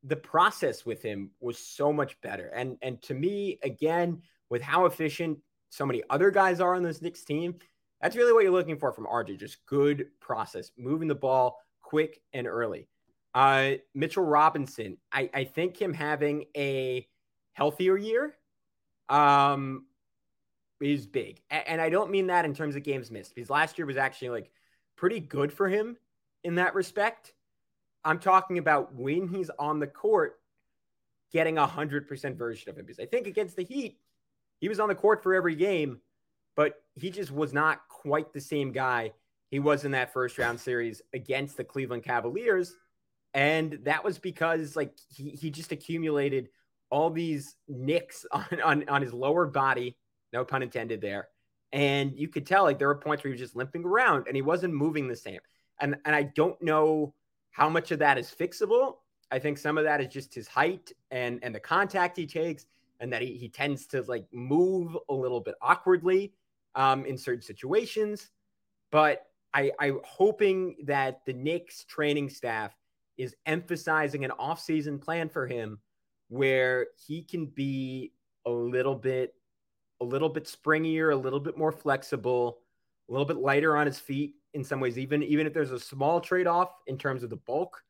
the 0.04 0.16
process 0.16 0.86
with 0.86 1.02
him 1.02 1.32
was 1.40 1.58
so 1.58 1.92
much 1.92 2.22
better. 2.22 2.48
And, 2.50 2.78
and 2.84 3.02
to 3.04 3.16
me, 3.16 3.58
again, 3.64 4.22
with 4.52 4.62
how 4.62 4.86
efficient 4.86 5.40
so 5.70 5.84
many 5.84 6.04
other 6.12 6.30
guys 6.30 6.62
are 6.62 6.76
on 6.76 6.84
this 6.84 7.02
Knicks 7.02 7.24
team, 7.24 7.56
that's 8.02 8.16
really 8.16 8.34
what 8.34 8.44
you're 8.44 8.52
looking 8.52 8.78
for 8.78 8.92
from 8.92 9.06
RJ. 9.06 9.40
Just 9.40 9.66
good 9.66 10.08
process, 10.20 10.72
moving 10.78 11.08
the 11.08 11.16
ball 11.16 11.58
quick 11.82 12.22
and 12.34 12.48
early. 12.48 12.88
Uh, 13.34 13.74
Mitchell 13.94 14.24
Robinson, 14.24 14.98
I, 15.12 15.30
I 15.34 15.44
think 15.44 15.82
him 15.82 15.94
having 15.94 16.46
a 16.56 17.08
healthier 17.54 17.98
year 17.98 18.36
um, 19.10 19.86
is 20.82 21.06
big. 21.06 21.42
A- 21.52 21.70
and 21.70 21.82
I 21.82 21.90
don't 21.90 22.12
mean 22.12 22.28
that 22.28 22.46
in 22.46 22.54
terms 22.54 22.76
of 22.76 22.84
games 22.84 23.12
missed, 23.12 23.36
because 23.36 23.50
last 23.50 23.78
year 23.78 23.86
was 23.86 23.98
actually 23.98 24.30
like 24.30 24.52
pretty 24.96 25.20
good 25.20 25.52
for 25.52 25.68
him 25.68 25.98
in 26.44 26.56
that 26.56 26.76
respect. 26.76 27.34
I'm 28.04 28.20
talking 28.20 28.58
about 28.58 28.94
when 28.94 29.28
he's 29.28 29.50
on 29.58 29.80
the 29.80 29.88
court 29.88 30.40
getting 31.34 31.58
a 31.58 31.68
100% 31.68 32.38
version 32.38 32.70
of 32.70 32.78
him. 32.78 32.86
Because 32.86 33.00
I 33.00 33.06
think 33.06 33.28
against 33.28 33.56
the 33.58 33.64
Heat, 33.64 33.98
he 34.60 34.70
was 34.70 34.80
on 34.80 34.88
the 34.88 34.96
court 34.96 35.22
for 35.22 35.34
every 35.34 35.56
game, 35.56 36.00
but 36.56 36.82
he 36.96 37.10
just 37.10 37.32
was 37.32 37.54
not 37.54 37.88
quite 37.90 38.34
the 38.34 38.42
same 38.42 38.72
guy 38.72 39.12
he 39.52 39.60
was 39.60 39.86
in 39.86 39.92
that 39.92 40.12
first 40.14 40.38
round 40.38 40.60
series 40.60 41.02
against 41.14 41.58
the 41.58 41.64
Cleveland 41.64 42.04
Cavaliers 42.04 42.76
and 43.36 43.80
that 43.84 44.02
was 44.02 44.18
because 44.18 44.78
like 44.78 44.94
he, 45.14 45.30
he 45.32 45.52
just 45.52 45.74
accumulated 45.74 46.48
all 46.90 47.10
these 47.10 47.58
nicks 47.68 48.26
on, 48.32 48.62
on, 48.64 48.90
on 48.90 49.02
his 49.02 49.14
lower 49.14 49.46
body, 49.46 49.98
no 50.34 50.44
pun 50.44 50.64
intended 50.64 51.02
there. 51.02 51.28
And 51.72 52.18
you 52.18 52.30
could 52.30 52.48
tell 52.48 52.64
like 52.64 52.80
there 52.80 52.88
were 52.88 52.96
points 52.96 53.24
where 53.24 53.30
he 53.30 53.34
was 53.34 53.42
just 53.42 53.56
limping 53.56 53.84
around 53.84 54.28
and 54.28 54.36
he 54.36 54.42
wasn't 54.42 54.74
moving 54.74 55.08
the 55.08 55.16
same. 55.16 55.42
And 55.82 55.98
and 56.06 56.16
I 56.16 56.24
don't 56.24 56.60
know 56.62 57.14
how 57.52 57.68
much 57.68 57.92
of 57.92 58.00
that 58.00 58.18
is 58.18 58.34
fixable. 58.34 58.96
I 59.30 59.40
think 59.40 59.58
some 59.58 59.78
of 59.78 59.84
that 59.84 60.00
is 60.00 60.08
just 60.08 60.34
his 60.34 60.48
height 60.48 60.94
and 61.12 61.40
and 61.44 61.54
the 61.54 61.60
contact 61.60 62.16
he 62.16 62.26
takes, 62.26 62.66
and 63.02 63.12
that 63.12 63.22
he, 63.22 63.34
he 63.34 63.50
tends 63.50 63.88
to 63.88 64.04
like 64.04 64.26
move 64.32 64.98
a 65.10 65.14
little 65.14 65.42
bit 65.42 65.56
awkwardly 65.62 66.32
um, 66.76 67.06
in 67.06 67.18
certain 67.18 67.42
situations. 67.42 68.30
But 68.92 69.26
I, 69.54 69.72
I'm 69.80 70.00
hoping 70.04 70.76
that 70.86 71.22
the 71.26 71.34
Knicks 71.34 71.86
training 71.86 72.30
staff 72.30 72.76
is 73.18 73.36
emphasizing 73.46 74.26
an 74.26 74.32
off-season 74.32 75.00
plan 75.00 75.30
for 75.30 75.48
him 75.48 75.80
where 76.28 76.88
he 77.08 77.24
can 77.24 77.46
be 77.46 78.12
a 78.46 78.52
little 78.52 78.96
bit 78.96 79.34
a 80.02 80.06
little 80.06 80.28
bit 80.28 80.44
springier, 80.44 81.14
a 81.14 81.16
little 81.16 81.40
bit 81.40 81.58
more 81.58 81.72
flexible, 81.72 82.60
a 83.08 83.12
little 83.12 83.26
bit 83.26 83.38
lighter 83.38 83.78
on 83.78 83.86
his 83.86 83.98
feet 83.98 84.36
in 84.54 84.64
some 84.64 84.82
ways, 84.82 84.98
even 84.98 85.24
even 85.24 85.48
if 85.48 85.54
there's 85.54 85.72
a 85.72 85.80
small 85.80 86.20
trade-off 86.20 86.72
in 86.88 86.98
terms 86.98 87.24
of 87.24 87.30
the 87.30 87.38
bulk 87.38 87.82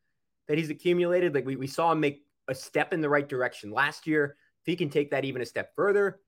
that 0.48 0.58
he's 0.58 0.70
accumulated. 0.70 1.34
Like 1.34 1.46
we, 1.46 1.56
we 1.56 1.68
saw 1.68 1.92
him 1.92 2.00
make 2.00 2.24
a 2.48 2.54
step 2.54 2.94
in 2.94 3.02
the 3.02 3.10
right 3.10 3.28
direction 3.28 3.72
last 3.72 4.06
year. 4.06 4.38
If 4.62 4.68
he 4.68 4.76
can 4.76 4.90
take 4.90 5.10
that 5.12 5.26
even 5.26 5.42
a 5.42 5.46
step 5.46 5.76
further, 5.76 6.20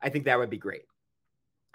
I 0.00 0.08
think 0.08 0.24
that 0.24 0.38
would 0.38 0.50
be 0.50 0.58
great. 0.58 0.82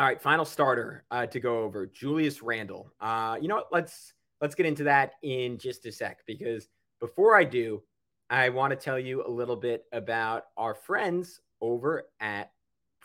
All 0.02 0.08
right, 0.08 0.20
final 0.20 0.46
starter 0.46 1.04
uh, 1.12 1.28
to 1.28 1.40
go 1.40 1.60
over 1.60 1.86
Julius 1.86 2.42
Randle. 2.42 2.92
Uh, 3.00 3.38
you 3.40 3.48
know 3.48 3.58
what? 3.58 3.68
Let's 3.72 4.14
let's 4.42 4.56
get 4.56 4.66
into 4.66 4.84
that 4.86 5.12
in 5.22 5.60
just 5.60 5.86
a 5.86 5.92
sec 5.92 6.26
because 6.26 6.70
before 7.00 7.38
I 7.38 7.44
do, 7.44 7.84
I 8.28 8.50
want 8.50 8.72
to 8.72 8.76
tell 8.76 8.98
you 8.98 9.24
a 9.24 9.30
little 9.30 9.56
bit 9.56 9.86
about 9.92 10.46
our 10.58 10.74
friends 10.74 11.40
over 11.62 12.10
at 12.20 12.52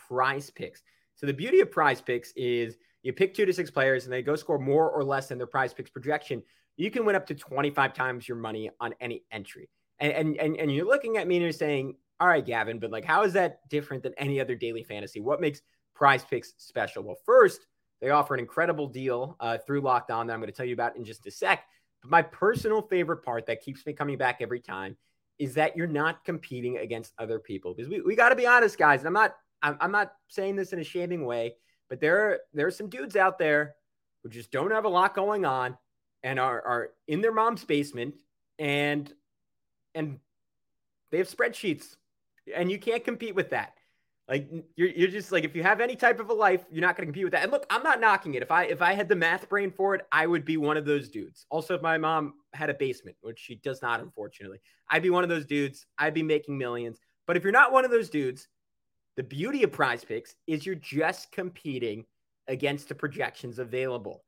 Prize 0.08 0.48
Picks. 0.48 0.82
So 1.16 1.26
the 1.26 1.34
beauty 1.34 1.60
of 1.60 1.70
Prize 1.70 2.00
Picks 2.00 2.32
is 2.34 2.78
you 3.02 3.12
pick 3.12 3.34
two 3.34 3.44
to 3.44 3.52
six 3.52 3.70
players 3.70 4.04
and 4.04 4.12
they 4.14 4.22
go 4.22 4.34
score 4.34 4.58
more 4.58 4.90
or 4.90 5.04
less 5.04 5.28
than 5.28 5.36
their 5.36 5.46
Prize 5.46 5.74
Picks 5.74 5.90
projection. 5.90 6.42
You 6.78 6.90
can 6.90 7.04
win 7.04 7.14
up 7.14 7.26
to 7.26 7.34
25 7.34 7.92
times 7.92 8.26
your 8.26 8.38
money 8.38 8.70
on 8.80 8.94
any 9.02 9.22
entry. 9.30 9.68
And 9.98 10.14
and 10.14 10.36
and, 10.38 10.56
and 10.56 10.74
you're 10.74 10.86
looking 10.86 11.18
at 11.18 11.28
me 11.28 11.36
and 11.36 11.42
you're 11.42 11.52
saying, 11.52 11.96
"All 12.20 12.28
right, 12.28 12.46
Gavin, 12.46 12.78
but 12.78 12.90
like 12.90 13.04
how 13.04 13.24
is 13.24 13.34
that 13.34 13.68
different 13.68 14.02
than 14.02 14.14
any 14.16 14.40
other 14.40 14.54
daily 14.54 14.82
fantasy? 14.82 15.20
What 15.20 15.42
makes 15.42 15.60
Prize 15.96 16.24
Picks 16.24 16.54
special?" 16.58 17.02
Well, 17.02 17.16
first, 17.26 17.66
they 18.00 18.10
offer 18.10 18.34
an 18.34 18.40
incredible 18.40 18.86
deal 18.86 19.36
uh, 19.40 19.58
through 19.58 19.80
Locked 19.80 20.12
On 20.12 20.26
that 20.26 20.34
I'm 20.34 20.40
going 20.40 20.52
to 20.52 20.56
tell 20.56 20.66
you 20.66 20.74
about 20.74 20.96
in 20.96 21.04
just 21.04 21.26
a 21.26 21.30
sec. 21.30 21.64
But 22.02 22.10
my 22.10 22.22
personal 22.22 22.82
favorite 22.82 23.24
part 23.24 23.46
that 23.46 23.62
keeps 23.62 23.84
me 23.86 23.92
coming 23.92 24.18
back 24.18 24.38
every 24.40 24.60
time 24.60 24.96
is 25.38 25.54
that 25.54 25.76
you're 25.76 25.86
not 25.86 26.24
competing 26.24 26.78
against 26.78 27.12
other 27.18 27.38
people 27.38 27.74
because 27.74 27.90
we, 27.90 28.00
we 28.00 28.14
got 28.14 28.28
to 28.28 28.36
be 28.36 28.46
honest, 28.46 28.78
guys. 28.78 29.00
And 29.00 29.08
I'm 29.08 29.14
not 29.14 29.34
I'm, 29.62 29.76
I'm 29.80 29.92
not 29.92 30.12
saying 30.28 30.56
this 30.56 30.72
in 30.72 30.78
a 30.78 30.84
shaming 30.84 31.24
way, 31.24 31.56
but 31.88 32.00
there 32.00 32.20
are, 32.20 32.38
there 32.52 32.66
are 32.66 32.72
some 32.72 32.88
dudes 32.88 33.16
out 33.16 33.38
there 33.38 33.74
who 34.22 34.28
just 34.28 34.50
don't 34.50 34.70
have 34.70 34.84
a 34.84 34.88
lot 34.88 35.14
going 35.14 35.44
on 35.44 35.76
and 36.22 36.38
are, 36.38 36.62
are 36.62 36.90
in 37.08 37.20
their 37.20 37.32
mom's 37.32 37.64
basement 37.64 38.14
and 38.58 39.12
and 39.94 40.18
they 41.10 41.18
have 41.18 41.28
spreadsheets 41.28 41.96
and 42.54 42.70
you 42.70 42.78
can't 42.78 43.04
compete 43.04 43.34
with 43.34 43.50
that. 43.50 43.74
Like 44.28 44.49
you're, 44.75 44.88
you're 44.88 45.09
just 45.09 45.30
like 45.30 45.45
if 45.45 45.54
you 45.54 45.62
have 45.62 45.80
any 45.80 45.95
type 45.95 46.18
of 46.18 46.30
a 46.30 46.35
life, 46.35 46.64
you're 46.71 46.80
not 46.80 46.97
going 46.97 47.06
to 47.06 47.12
compete 47.12 47.25
with 47.25 47.33
that. 47.33 47.45
And 47.45 47.52
look, 47.52 47.64
I'm 47.71 47.85
not 47.85 48.00
knocking 48.00 48.35
it. 48.35 48.42
If 48.42 48.50
I 48.50 48.64
if 48.64 48.83
I 48.83 48.92
had 48.92 49.09
the 49.09 49.14
math 49.14 49.49
brain 49.49 49.71
for 49.71 49.95
it, 49.95 50.02
I 50.11 50.26
would 50.26 50.45
be 50.45 50.56
one 50.56 50.76
of 50.76 50.85
those 50.85 51.09
dudes. 51.09 51.47
Also, 51.49 51.75
if 51.75 51.83
my 51.83 51.97
mom 51.97 52.35
had 52.52 52.68
a 52.68 52.75
basement, 52.75 53.16
which 53.21 53.38
she 53.38 53.56
does 53.56 53.83
not, 53.83 54.00
unfortunately, 54.00 54.59
I'd 54.90 55.02
be 55.02 55.11
one 55.11 55.23
of 55.23 55.30
those 55.30 55.47
dudes. 55.47 55.87
I'd 55.97 56.14
be 56.14 56.25
making 56.25 56.59
millions. 56.59 56.99
But 57.26 57.37
if 57.37 57.45
you're 57.45 57.52
not 57.52 57.73
one 57.73 57.85
of 57.85 57.92
those 57.92 58.11
dudes, 58.11 58.49
the 59.16 59.23
beauty 59.23 59.62
of 59.62 59.71
Prize 59.71 60.04
Picks 60.04 60.35
is 60.49 60.66
you're 60.66 60.75
just 60.75 61.30
competing 61.30 62.04
against 62.49 62.88
the 62.88 62.95
projections 62.97 63.61
available, 63.61 64.25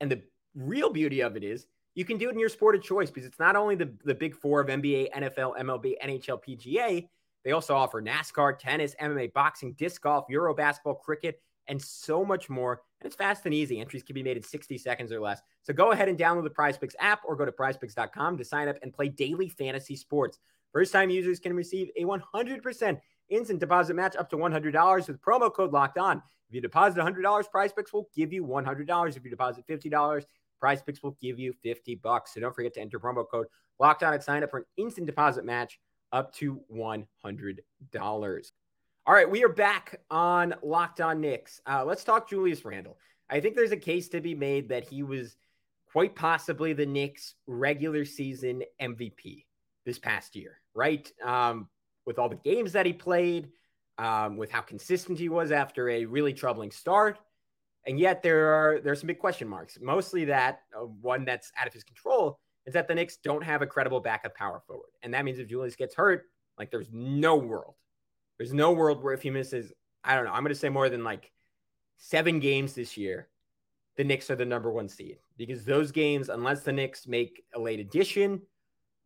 and 0.00 0.12
the 0.12 0.22
real 0.54 0.90
beauty 0.90 1.22
of 1.22 1.36
it 1.36 1.42
is 1.42 1.66
you 1.96 2.04
can 2.04 2.18
do 2.18 2.28
it 2.28 2.32
in 2.32 2.38
your 2.38 2.48
sport 2.48 2.76
of 2.76 2.82
choice 2.82 3.10
because 3.10 3.26
it's 3.26 3.40
not 3.40 3.56
only 3.56 3.74
the 3.74 3.92
the 4.04 4.14
big 4.14 4.36
four 4.36 4.60
of 4.60 4.68
NBA, 4.68 5.10
NFL, 5.10 5.58
MLB, 5.58 5.94
NHL, 6.04 6.40
PGA 6.40 7.08
they 7.44 7.52
also 7.52 7.74
offer 7.74 8.02
NASCAR, 8.02 8.58
tennis, 8.58 8.94
MMA, 9.00 9.32
boxing, 9.32 9.72
disc 9.72 10.02
golf, 10.02 10.26
Euro 10.28 10.54
basketball, 10.54 10.94
cricket, 10.94 11.40
and 11.68 11.80
so 11.80 12.24
much 12.24 12.50
more. 12.50 12.82
And 13.00 13.06
it's 13.06 13.16
fast 13.16 13.46
and 13.46 13.54
easy. 13.54 13.80
Entries 13.80 14.02
can 14.02 14.14
be 14.14 14.22
made 14.22 14.36
in 14.36 14.42
60 14.42 14.76
seconds 14.78 15.12
or 15.12 15.20
less. 15.20 15.40
So 15.62 15.72
go 15.72 15.92
ahead 15.92 16.08
and 16.08 16.18
download 16.18 16.44
the 16.44 16.50
PrizePicks 16.50 16.94
app 16.98 17.20
or 17.26 17.36
go 17.36 17.44
to 17.44 17.52
prizepicks.com 17.52 18.36
to 18.36 18.44
sign 18.44 18.68
up 18.68 18.76
and 18.82 18.92
play 18.92 19.08
daily 19.08 19.48
fantasy 19.48 19.96
sports. 19.96 20.38
First 20.72 20.92
time 20.92 21.10
users 21.10 21.40
can 21.40 21.54
receive 21.54 21.90
a 21.96 22.04
100% 22.04 23.00
instant 23.30 23.60
deposit 23.60 23.94
match 23.94 24.16
up 24.16 24.28
to 24.30 24.36
$100 24.36 25.08
with 25.08 25.20
promo 25.20 25.52
code 25.52 25.72
locked 25.72 25.98
on. 25.98 26.22
If 26.48 26.54
you 26.54 26.60
deposit 26.60 27.00
$100, 27.00 27.44
PrizePicks 27.54 27.92
will 27.92 28.08
give 28.14 28.32
you 28.32 28.44
$100. 28.44 29.16
If 29.16 29.24
you 29.24 29.30
deposit 29.30 29.64
$50, 29.68 30.24
PrizePicks 30.62 31.02
will 31.02 31.16
give 31.20 31.38
you 31.38 31.54
50 31.62 31.94
bucks. 31.96 32.34
So 32.34 32.40
don't 32.40 32.54
forget 32.54 32.74
to 32.74 32.80
enter 32.80 32.98
promo 32.98 33.24
code 33.28 33.46
locked 33.78 34.02
on 34.02 34.12
and 34.12 34.22
sign 34.22 34.42
up 34.42 34.50
for 34.50 34.58
an 34.58 34.64
instant 34.76 35.06
deposit 35.06 35.44
match 35.44 35.78
up 36.12 36.34
to 36.34 36.60
$100. 36.72 37.58
All 39.06 39.14
right, 39.14 39.30
we 39.30 39.44
are 39.44 39.48
back 39.48 40.00
on 40.10 40.54
Locked 40.62 41.00
On 41.00 41.20
Knicks. 41.20 41.60
Uh, 41.66 41.84
let's 41.84 42.04
talk 42.04 42.28
Julius 42.28 42.64
Randle. 42.64 42.98
I 43.28 43.40
think 43.40 43.56
there's 43.56 43.72
a 43.72 43.76
case 43.76 44.08
to 44.10 44.20
be 44.20 44.34
made 44.34 44.68
that 44.68 44.88
he 44.88 45.02
was 45.02 45.36
quite 45.90 46.14
possibly 46.14 46.72
the 46.72 46.86
Knicks' 46.86 47.34
regular 47.46 48.04
season 48.04 48.62
MVP 48.80 49.44
this 49.84 49.98
past 49.98 50.36
year, 50.36 50.58
right? 50.74 51.10
Um, 51.24 51.68
with 52.06 52.18
all 52.18 52.28
the 52.28 52.36
games 52.36 52.72
that 52.72 52.86
he 52.86 52.92
played, 52.92 53.48
um, 53.98 54.36
with 54.36 54.50
how 54.50 54.60
consistent 54.60 55.18
he 55.18 55.28
was 55.28 55.52
after 55.52 55.88
a 55.90 56.04
really 56.04 56.32
troubling 56.32 56.70
start. 56.70 57.18
And 57.86 57.98
yet 57.98 58.22
there 58.22 58.52
are 58.52 58.80
there's 58.80 59.00
some 59.00 59.06
big 59.06 59.18
question 59.18 59.48
marks. 59.48 59.78
Mostly 59.80 60.26
that 60.26 60.60
uh, 60.76 60.84
one 60.84 61.24
that's 61.24 61.50
out 61.58 61.66
of 61.66 61.72
his 61.72 61.84
control 61.84 62.38
is 62.66 62.74
that 62.74 62.88
the 62.88 62.94
Knicks 62.94 63.16
don't 63.16 63.42
have 63.42 63.62
a 63.62 63.66
credible 63.66 64.00
backup 64.00 64.34
power 64.34 64.62
forward. 64.66 64.90
And 65.02 65.14
that 65.14 65.24
means 65.24 65.38
if 65.38 65.48
Julius 65.48 65.76
gets 65.76 65.94
hurt, 65.94 66.26
like 66.58 66.70
there's 66.70 66.90
no 66.92 67.36
world. 67.36 67.74
There's 68.38 68.52
no 68.52 68.72
world 68.72 69.02
where 69.02 69.14
if 69.14 69.22
he 69.22 69.30
misses, 69.30 69.72
I 70.04 70.14
don't 70.14 70.24
know, 70.24 70.32
I'm 70.32 70.42
going 70.42 70.54
to 70.54 70.58
say 70.58 70.68
more 70.68 70.88
than 70.88 71.04
like 71.04 71.30
seven 71.98 72.40
games 72.40 72.74
this 72.74 72.96
year, 72.96 73.28
the 73.96 74.04
Knicks 74.04 74.30
are 74.30 74.36
the 74.36 74.44
number 74.44 74.70
one 74.70 74.88
seed. 74.88 75.18
Because 75.36 75.64
those 75.64 75.92
games, 75.92 76.28
unless 76.28 76.62
the 76.62 76.72
Knicks 76.72 77.06
make 77.06 77.44
a 77.54 77.60
late 77.60 77.80
addition, 77.80 78.42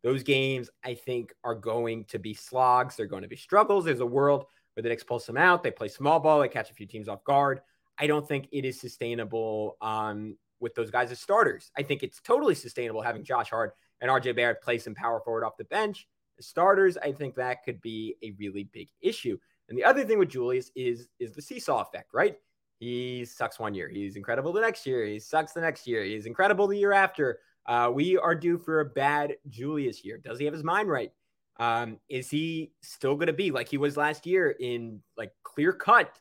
those 0.03 0.23
games 0.23 0.69
I 0.83 0.93
think 0.93 1.33
are 1.43 1.55
going 1.55 2.05
to 2.05 2.19
be 2.19 2.33
slogs. 2.33 2.95
They're 2.95 3.07
going 3.07 3.23
to 3.23 3.27
be 3.27 3.35
struggles. 3.35 3.85
There's 3.85 4.01
a 4.01 4.05
world 4.05 4.45
where 4.73 4.83
the 4.83 4.89
Knicks 4.89 5.03
pull 5.03 5.19
some 5.19 5.37
out. 5.37 5.63
They 5.63 5.71
play 5.71 5.87
small 5.87 6.19
ball. 6.19 6.41
They 6.41 6.47
catch 6.47 6.69
a 6.69 6.75
few 6.75 6.85
teams 6.85 7.07
off 7.07 7.23
guard. 7.23 7.61
I 7.97 8.07
don't 8.07 8.27
think 8.27 8.47
it 8.51 8.65
is 8.65 8.79
sustainable 8.79 9.77
um, 9.81 10.37
with 10.65 10.73
those 10.73 10.89
guys 10.89 11.11
as 11.11 11.19
starters. 11.19 11.69
I 11.77 11.83
think 11.83 12.01
it's 12.01 12.19
totally 12.19 12.55
sustainable 12.55 13.03
having 13.03 13.23
Josh 13.23 13.51
Hart 13.51 13.75
and 14.01 14.09
RJ 14.09 14.35
Barrett 14.35 14.63
play 14.63 14.79
some 14.79 14.95
power 14.95 15.21
forward 15.23 15.43
off 15.43 15.57
the 15.57 15.65
bench. 15.65 16.07
As 16.39 16.47
starters, 16.47 16.97
I 16.97 17.11
think 17.11 17.35
that 17.35 17.63
could 17.63 17.79
be 17.81 18.15
a 18.23 18.33
really 18.39 18.67
big 18.73 18.89
issue. 18.99 19.37
And 19.69 19.77
the 19.77 19.83
other 19.83 20.03
thing 20.03 20.17
with 20.17 20.29
Julius 20.29 20.71
is 20.75 21.07
is 21.19 21.33
the 21.35 21.41
seesaw 21.41 21.83
effect, 21.83 22.15
right? 22.15 22.35
He 22.79 23.25
sucks 23.25 23.59
one 23.59 23.75
year. 23.75 23.87
He's 23.87 24.15
incredible 24.15 24.51
the 24.51 24.61
next 24.61 24.87
year. 24.87 25.05
He 25.05 25.19
sucks 25.19 25.53
the 25.53 25.61
next 25.61 25.85
year. 25.85 26.03
He's 26.03 26.25
incredible 26.25 26.65
the 26.65 26.77
year 26.77 26.91
after. 26.93 27.39
Uh, 27.67 27.91
we 27.93 28.17
are 28.17 28.33
due 28.33 28.57
for 28.57 28.79
a 28.79 28.85
bad 28.85 29.35
Julius 29.47 30.03
year. 30.03 30.17
Does 30.17 30.39
he 30.39 30.45
have 30.45 30.53
his 30.53 30.63
mind 30.63 30.89
right? 30.89 31.11
Um, 31.57 31.99
is 32.09 32.29
he 32.29 32.73
still 32.81 33.15
going 33.15 33.27
to 33.27 33.33
be 33.33 33.51
like 33.51 33.69
he 33.69 33.77
was 33.77 33.95
last 33.95 34.25
year 34.25 34.55
in 34.59 35.01
like 35.15 35.31
clear 35.43 35.71
cut 35.73 36.19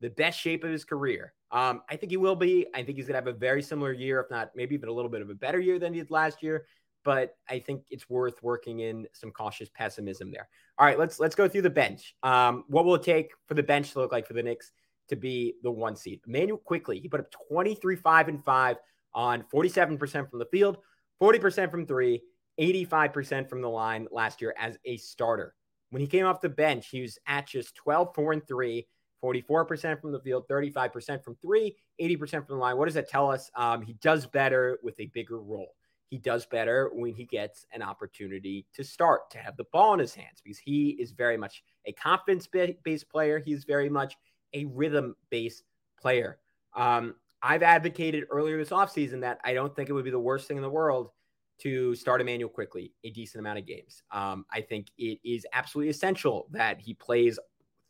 the 0.00 0.10
best 0.10 0.38
shape 0.38 0.64
of 0.64 0.70
his 0.70 0.84
career? 0.84 1.32
Um, 1.54 1.82
I 1.88 1.94
think 1.94 2.10
he 2.10 2.16
will 2.16 2.34
be. 2.34 2.66
I 2.74 2.82
think 2.82 2.98
he's 2.98 3.06
going 3.06 3.14
to 3.14 3.24
have 3.26 3.34
a 3.34 3.38
very 3.38 3.62
similar 3.62 3.92
year, 3.92 4.20
if 4.20 4.28
not 4.28 4.50
maybe 4.56 4.74
even 4.74 4.88
a 4.88 4.92
little 4.92 5.10
bit 5.10 5.22
of 5.22 5.30
a 5.30 5.34
better 5.34 5.60
year 5.60 5.78
than 5.78 5.94
he 5.94 6.00
did 6.00 6.10
last 6.10 6.42
year. 6.42 6.66
But 7.04 7.36
I 7.48 7.60
think 7.60 7.84
it's 7.90 8.10
worth 8.10 8.42
working 8.42 8.80
in 8.80 9.06
some 9.12 9.30
cautious 9.30 9.68
pessimism 9.72 10.32
there. 10.32 10.48
All 10.78 10.86
right, 10.86 10.98
let's 10.98 11.20
let's 11.20 11.36
go 11.36 11.48
through 11.48 11.62
the 11.62 11.70
bench. 11.70 12.16
Um, 12.24 12.64
what 12.68 12.84
will 12.84 12.96
it 12.96 13.04
take 13.04 13.30
for 13.46 13.54
the 13.54 13.62
bench 13.62 13.92
to 13.92 14.00
look 14.00 14.10
like 14.10 14.26
for 14.26 14.32
the 14.32 14.42
Knicks 14.42 14.72
to 15.10 15.16
be 15.16 15.54
the 15.62 15.70
one 15.70 15.94
seed? 15.94 16.20
Immanuel 16.26 16.58
Quickley 16.58 16.98
he 16.98 17.08
put 17.08 17.20
up 17.20 17.30
23, 17.48 17.94
5, 17.94 18.28
and 18.28 18.44
5 18.44 18.76
on 19.14 19.44
47% 19.54 20.28
from 20.28 20.38
the 20.40 20.46
field, 20.46 20.78
40% 21.22 21.70
from 21.70 21.86
three, 21.86 22.20
85% 22.58 23.48
from 23.48 23.60
the 23.60 23.68
line 23.68 24.08
last 24.10 24.40
year 24.40 24.54
as 24.58 24.76
a 24.84 24.96
starter. 24.96 25.54
When 25.90 26.00
he 26.00 26.08
came 26.08 26.26
off 26.26 26.40
the 26.40 26.48
bench, 26.48 26.88
he 26.88 27.02
was 27.02 27.16
at 27.28 27.46
just 27.46 27.76
12, 27.76 28.12
4, 28.12 28.32
and 28.32 28.48
3 28.48 28.86
44% 29.22 30.00
from 30.00 30.12
the 30.12 30.20
field, 30.20 30.44
35% 30.50 31.22
from 31.22 31.36
three, 31.36 31.76
80% 32.00 32.46
from 32.46 32.56
the 32.56 32.56
line. 32.56 32.76
What 32.76 32.86
does 32.86 32.94
that 32.94 33.08
tell 33.08 33.30
us? 33.30 33.50
Um, 33.56 33.82
he 33.82 33.94
does 33.94 34.26
better 34.26 34.78
with 34.82 34.98
a 35.00 35.06
bigger 35.06 35.40
role. 35.40 35.74
He 36.10 36.18
does 36.18 36.46
better 36.46 36.90
when 36.92 37.14
he 37.14 37.24
gets 37.24 37.66
an 37.72 37.82
opportunity 37.82 38.66
to 38.74 38.84
start, 38.84 39.30
to 39.30 39.38
have 39.38 39.56
the 39.56 39.64
ball 39.72 39.94
in 39.94 39.98
his 39.98 40.14
hands, 40.14 40.40
because 40.42 40.58
he 40.58 40.90
is 40.90 41.12
very 41.12 41.36
much 41.36 41.62
a 41.86 41.92
confidence 41.92 42.46
based 42.46 43.08
player. 43.08 43.42
He's 43.44 43.64
very 43.64 43.88
much 43.88 44.16
a 44.52 44.64
rhythm 44.66 45.16
based 45.30 45.64
player. 46.00 46.38
Um, 46.76 47.16
I've 47.42 47.62
advocated 47.62 48.24
earlier 48.30 48.56
this 48.56 48.70
offseason 48.70 49.20
that 49.22 49.38
I 49.44 49.54
don't 49.54 49.74
think 49.74 49.88
it 49.88 49.92
would 49.92 50.04
be 50.04 50.10
the 50.10 50.18
worst 50.18 50.48
thing 50.48 50.56
in 50.56 50.62
the 50.62 50.70
world 50.70 51.10
to 51.58 51.94
start 51.94 52.20
Immanuel 52.20 52.48
Quickley 52.48 52.92
a 53.04 53.10
decent 53.10 53.40
amount 53.40 53.58
of 53.58 53.66
games. 53.66 54.02
Um, 54.10 54.44
I 54.50 54.60
think 54.60 54.88
it 54.98 55.18
is 55.24 55.46
absolutely 55.52 55.90
essential 55.90 56.46
that 56.52 56.80
he 56.80 56.94
plays 56.94 57.38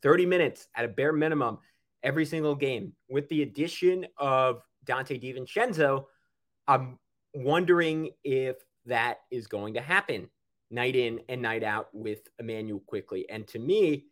30 0.05 0.27
minutes 0.27 0.67
at 0.75 0.85
a 0.85 0.87
bare 0.87 1.11
minimum 1.11 1.57
every 2.03 2.27
single 2.27 2.53
game. 2.53 2.93
With 3.09 3.27
the 3.29 3.41
addition 3.41 4.05
of 4.19 4.61
Donte 4.85 5.19
DiVincenzo, 5.19 6.05
I'm 6.67 6.99
wondering 7.33 8.11
if 8.23 8.57
that 8.85 9.21
is 9.31 9.47
going 9.47 9.73
to 9.73 9.81
happen 9.81 10.29
night 10.69 10.95
in 10.95 11.21
and 11.27 11.41
night 11.41 11.63
out 11.63 11.87
with 11.91 12.19
Immanuel 12.39 12.83
Quickley. 12.85 13.27
And 13.31 13.47
to 13.47 13.57
me, 13.59 14.05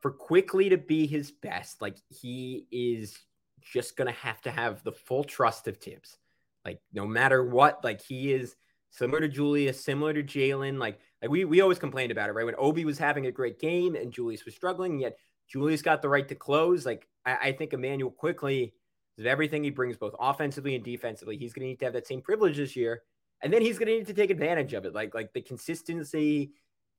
for 0.00 0.10
Quickley 0.10 0.70
to 0.70 0.78
be 0.78 1.06
his 1.06 1.30
best, 1.30 1.80
like 1.80 1.96
he 2.08 2.66
is 2.72 3.16
just 3.60 3.96
going 3.96 4.12
to 4.12 4.18
have 4.18 4.40
to 4.42 4.50
have 4.50 4.82
the 4.82 4.90
full 4.90 5.22
trust 5.22 5.68
of 5.68 5.76
Thibs. 5.76 6.18
Like 6.64 6.80
no 6.92 7.06
matter 7.06 7.44
what, 7.44 7.84
like 7.84 8.02
he 8.02 8.32
is 8.32 8.56
similar 8.90 9.20
to 9.20 9.28
Julius, 9.28 9.84
similar 9.84 10.12
to 10.12 10.24
Jalen. 10.24 10.78
Like 10.80 10.98
like 11.22 11.30
we 11.30 11.44
we 11.44 11.60
always 11.60 11.78
complained 11.78 12.10
about 12.10 12.28
it, 12.28 12.32
right? 12.32 12.44
When 12.44 12.56
Obi 12.58 12.84
was 12.84 12.98
having 12.98 13.26
a 13.26 13.32
great 13.32 13.60
game 13.60 13.94
and 13.94 14.12
Julius 14.12 14.44
was 14.44 14.54
struggling, 14.54 14.98
yet 14.98 15.16
Julius 15.48 15.80
got 15.80 16.02
the 16.02 16.08
right 16.08 16.28
to 16.28 16.34
close. 16.34 16.84
Like 16.84 17.06
I, 17.24 17.36
I 17.42 17.52
think 17.52 17.72
Immanuel 17.72 18.10
Quickley 18.10 18.74
of 19.18 19.26
everything 19.26 19.62
he 19.62 19.70
brings, 19.70 19.96
both 19.96 20.14
offensively 20.18 20.74
and 20.74 20.84
defensively, 20.84 21.36
he's 21.36 21.52
going 21.52 21.62
to 21.62 21.68
need 21.68 21.78
to 21.78 21.84
have 21.84 21.94
that 21.94 22.06
same 22.06 22.22
privilege 22.22 22.56
this 22.56 22.74
year, 22.74 23.02
and 23.42 23.52
then 23.52 23.62
he's 23.62 23.78
going 23.78 23.86
to 23.86 23.94
need 23.98 24.06
to 24.08 24.14
take 24.14 24.30
advantage 24.30 24.72
of 24.74 24.84
it. 24.84 24.94
Like 24.94 25.14
like 25.14 25.32
the 25.32 25.42
consistency 25.42 26.52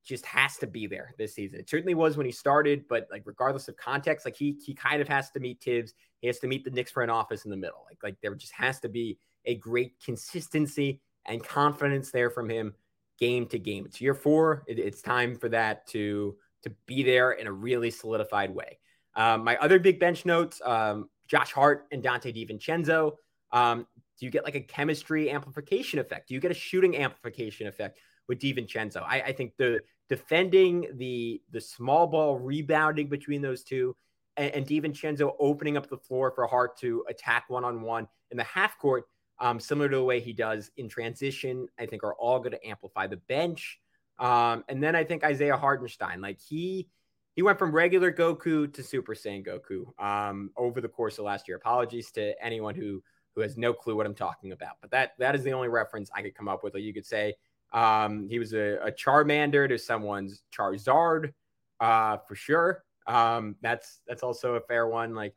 just 0.05 0.25
has 0.25 0.57
to 0.57 0.67
be 0.67 0.87
there 0.87 1.13
this 1.17 1.33
season. 1.33 1.59
It 1.59 1.69
certainly 1.69 1.93
was 1.93 2.17
when 2.17 2.25
he 2.25 2.31
started, 2.31 2.85
but 2.89 3.07
like 3.11 3.23
regardless 3.25 3.67
of 3.67 3.75
context, 3.77 4.25
like 4.25 4.37
he 4.37 4.57
he 4.65 4.73
kind 4.73 5.01
of 5.01 5.07
has 5.09 5.31
to 5.31 5.39
meet 5.39 5.61
Thibs. 5.61 5.93
He 6.21 6.27
has 6.27 6.39
to 6.39 6.47
meet 6.47 6.63
the 6.63 6.71
Knicks 6.71 6.91
front 6.91 7.11
office 7.11 7.43
in 7.43 7.51
the 7.51 7.57
middle. 7.57 7.85
Like 7.89 7.97
like 8.01 8.15
there 8.21 8.35
just 8.35 8.53
has 8.53 8.79
to 8.81 8.89
be 8.89 9.17
a 9.45 9.55
great 9.55 9.99
consistency 10.03 11.01
and 11.25 11.43
confidence 11.43 12.11
there 12.11 12.29
from 12.29 12.49
him 12.49 12.73
game 13.19 13.47
to 13.47 13.59
game. 13.59 13.85
It's 13.85 14.01
year 14.01 14.13
four. 14.13 14.63
It, 14.67 14.79
it's 14.79 15.01
time 15.01 15.35
for 15.35 15.49
that 15.49 15.87
to 15.87 16.35
to 16.63 16.71
be 16.85 17.03
there 17.03 17.33
in 17.33 17.47
a 17.47 17.51
really 17.51 17.91
solidified 17.91 18.53
way. 18.53 18.79
Um, 19.15 19.43
my 19.43 19.57
other 19.57 19.79
big 19.79 19.99
bench 19.99 20.25
notes: 20.25 20.61
um, 20.63 21.09
Josh 21.27 21.51
Hart 21.51 21.87
and 21.91 22.03
Donte 22.03 22.33
DiVincenzo. 22.35 23.13
Um, 23.51 23.87
do 24.19 24.25
you 24.25 24.31
get 24.31 24.43
like 24.43 24.55
a 24.55 24.61
chemistry 24.61 25.29
amplification 25.29 25.99
effect? 25.99 26.27
Do 26.29 26.33
you 26.33 26.39
get 26.39 26.51
a 26.51 26.55
shooting 26.55 26.97
amplification 26.97 27.67
effect 27.67 27.99
with 28.27 28.39
DiVincenzo? 28.39 29.03
I, 29.03 29.21
I 29.21 29.31
think 29.31 29.53
the 29.57 29.81
defending 30.09 30.87
the 30.95 31.41
the 31.51 31.61
small 31.61 32.07
ball 32.07 32.37
rebounding 32.37 33.09
between 33.09 33.41
those 33.41 33.63
two 33.63 33.95
and, 34.37 34.53
and 34.53 34.65
DiVincenzo 34.67 35.33
opening 35.39 35.77
up 35.77 35.89
the 35.89 35.97
floor 35.97 36.31
for 36.31 36.47
Hart 36.47 36.77
to 36.79 37.03
attack 37.09 37.45
one 37.47 37.63
on 37.63 37.81
one 37.81 38.07
in 38.31 38.37
the 38.37 38.43
half 38.43 38.77
court, 38.77 39.05
um, 39.43 39.59
similar 39.59 39.89
to 39.89 39.97
the 39.97 40.03
way 40.03 40.21
he 40.21 40.31
does 40.31 40.71
in 40.77 40.87
transition, 40.87 41.67
I 41.77 41.85
think 41.85 42.01
are 42.03 42.13
all 42.13 42.39
going 42.39 42.53
to 42.53 42.65
amplify 42.65 43.07
the 43.07 43.17
bench. 43.17 43.77
Um, 44.17 44.63
and 44.69 44.81
then 44.81 44.95
I 44.95 45.03
think 45.03 45.25
Isaiah 45.25 45.57
Hartenstein, 45.57 46.21
like 46.21 46.39
he 46.39 46.87
he 47.35 47.41
went 47.41 47.59
from 47.59 47.73
regular 47.73 48.11
Goku 48.11 48.71
to 48.73 48.83
Super 48.83 49.13
Saiyan 49.13 49.45
Goku 49.45 50.01
um, 50.01 50.51
over 50.55 50.79
the 50.79 50.87
course 50.87 51.17
of 51.17 51.25
last 51.25 51.47
year. 51.49 51.57
Apologies 51.57 52.09
to 52.11 52.41
anyone 52.41 52.73
who 52.73 53.03
who 53.35 53.41
has 53.41 53.57
no 53.57 53.73
clue 53.73 53.97
what 53.97 54.05
I'm 54.05 54.15
talking 54.15 54.53
about, 54.53 54.77
but 54.79 54.91
that 54.91 55.11
that 55.19 55.35
is 55.35 55.43
the 55.43 55.51
only 55.51 55.67
reference 55.67 56.09
I 56.15 56.21
could 56.21 56.35
come 56.35 56.47
up 56.47 56.63
with. 56.63 56.73
Like 56.73 56.83
you 56.83 56.93
could 56.93 57.05
say 57.05 57.33
um, 57.73 58.29
he 58.29 58.39
was 58.39 58.53
a, 58.53 58.77
a 58.81 58.91
Charmander 58.93 59.67
to 59.67 59.77
someone's 59.77 60.43
Charizard, 60.57 61.33
uh, 61.81 62.17
for 62.29 62.35
sure. 62.35 62.85
Um, 63.07 63.57
that's 63.61 63.99
that's 64.07 64.23
also 64.23 64.55
a 64.55 64.61
fair 64.61 64.87
one. 64.87 65.15
Like 65.15 65.35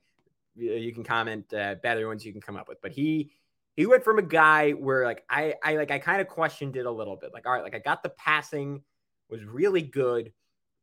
you 0.55 0.93
can 0.93 1.03
comment 1.03 1.53
uh, 1.53 1.75
better 1.83 2.07
ones 2.07 2.25
you 2.25 2.31
can 2.31 2.41
come 2.41 2.57
up 2.57 2.69
with, 2.69 2.81
but 2.81 2.93
he 2.93 3.33
he 3.77 3.87
went 3.87 4.05
from 4.05 4.19
a 4.19 4.23
guy 4.23 4.73
where 4.73 5.05
like 5.05 5.23
I 5.29 5.55
I 5.63 5.77
like 5.77 5.91
I 5.91 5.99
kind 5.99 6.21
of 6.21 6.29
questioned 6.29 6.77
it 6.77 6.87
a 6.87 6.91
little 6.91 7.17
bit. 7.17 7.33
Like 7.33 7.47
all 7.47 7.53
right, 7.53 7.63
like 7.63 7.75
I 7.75 7.79
got 7.79 8.03
the 8.03 8.09
passing 8.11 8.83
was 9.29 9.45
really 9.45 9.83
good, 9.83 10.33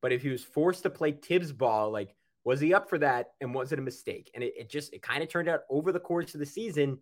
but 0.01 0.11
if 0.11 0.21
he 0.21 0.29
was 0.29 0.43
forced 0.43 0.83
to 0.83 0.89
play 0.89 1.11
Thibs 1.11 1.51
ball, 1.51 1.91
like 1.91 2.15
was 2.43 2.59
he 2.59 2.73
up 2.73 2.89
for 2.89 2.99
that 2.99 3.31
and 3.41 3.53
was 3.53 3.71
it 3.71 3.79
a 3.79 3.81
mistake? 3.81 4.29
And 4.35 4.43
it, 4.43 4.53
it 4.57 4.69
just 4.69 4.93
it 4.93 5.01
kind 5.01 5.23
of 5.23 5.29
turned 5.29 5.49
out 5.49 5.61
over 5.69 5.91
the 5.91 5.99
course 5.99 6.33
of 6.33 6.39
the 6.39 6.45
season, 6.45 6.99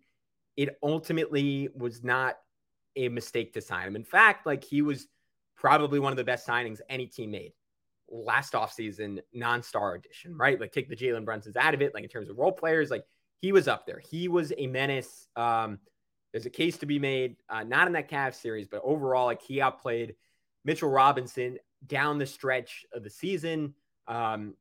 it 0.56 0.78
ultimately 0.82 1.68
was 1.74 2.02
not 2.02 2.36
a 2.96 3.08
mistake 3.08 3.52
to 3.54 3.60
sign 3.60 3.86
him. 3.86 3.96
In 3.96 4.04
fact, 4.04 4.46
like 4.46 4.64
he 4.64 4.82
was 4.82 5.08
probably 5.56 6.00
one 6.00 6.12
of 6.12 6.16
the 6.16 6.24
best 6.24 6.46
signings 6.46 6.80
any 6.88 7.06
team 7.06 7.32
made 7.32 7.52
last 8.08 8.52
offseason, 8.52 9.20
non-star 9.32 9.94
edition, 9.94 10.36
right? 10.36 10.60
Like 10.60 10.72
take 10.72 10.88
the 10.88 10.96
Jalen 10.96 11.24
Brunsons 11.24 11.56
out 11.56 11.74
of 11.74 11.80
it, 11.80 11.94
like 11.94 12.04
in 12.04 12.10
terms 12.10 12.28
of 12.28 12.38
role 12.38 12.52
players, 12.52 12.90
like 12.90 13.04
he 13.42 13.52
was 13.52 13.68
up 13.68 13.86
there. 13.86 14.00
He 14.08 14.28
was 14.28 14.52
a 14.56 14.68
menace. 14.68 15.26
Um, 15.36 15.80
there's 16.32 16.46
a 16.46 16.50
case 16.50 16.78
to 16.78 16.86
be 16.86 16.98
made, 16.98 17.36
uh, 17.50 17.64
not 17.64 17.88
in 17.88 17.92
that 17.92 18.08
Cavs 18.08 18.36
series, 18.36 18.68
but 18.68 18.80
overall, 18.84 19.26
like 19.26 19.42
he 19.42 19.60
outplayed 19.60 20.14
Mitchell 20.64 20.88
Robinson 20.88 21.58
down 21.86 22.18
the 22.18 22.24
stretch 22.24 22.86
of 22.94 23.02
the 23.02 23.10
season. 23.10 23.74
Um, 24.06 24.54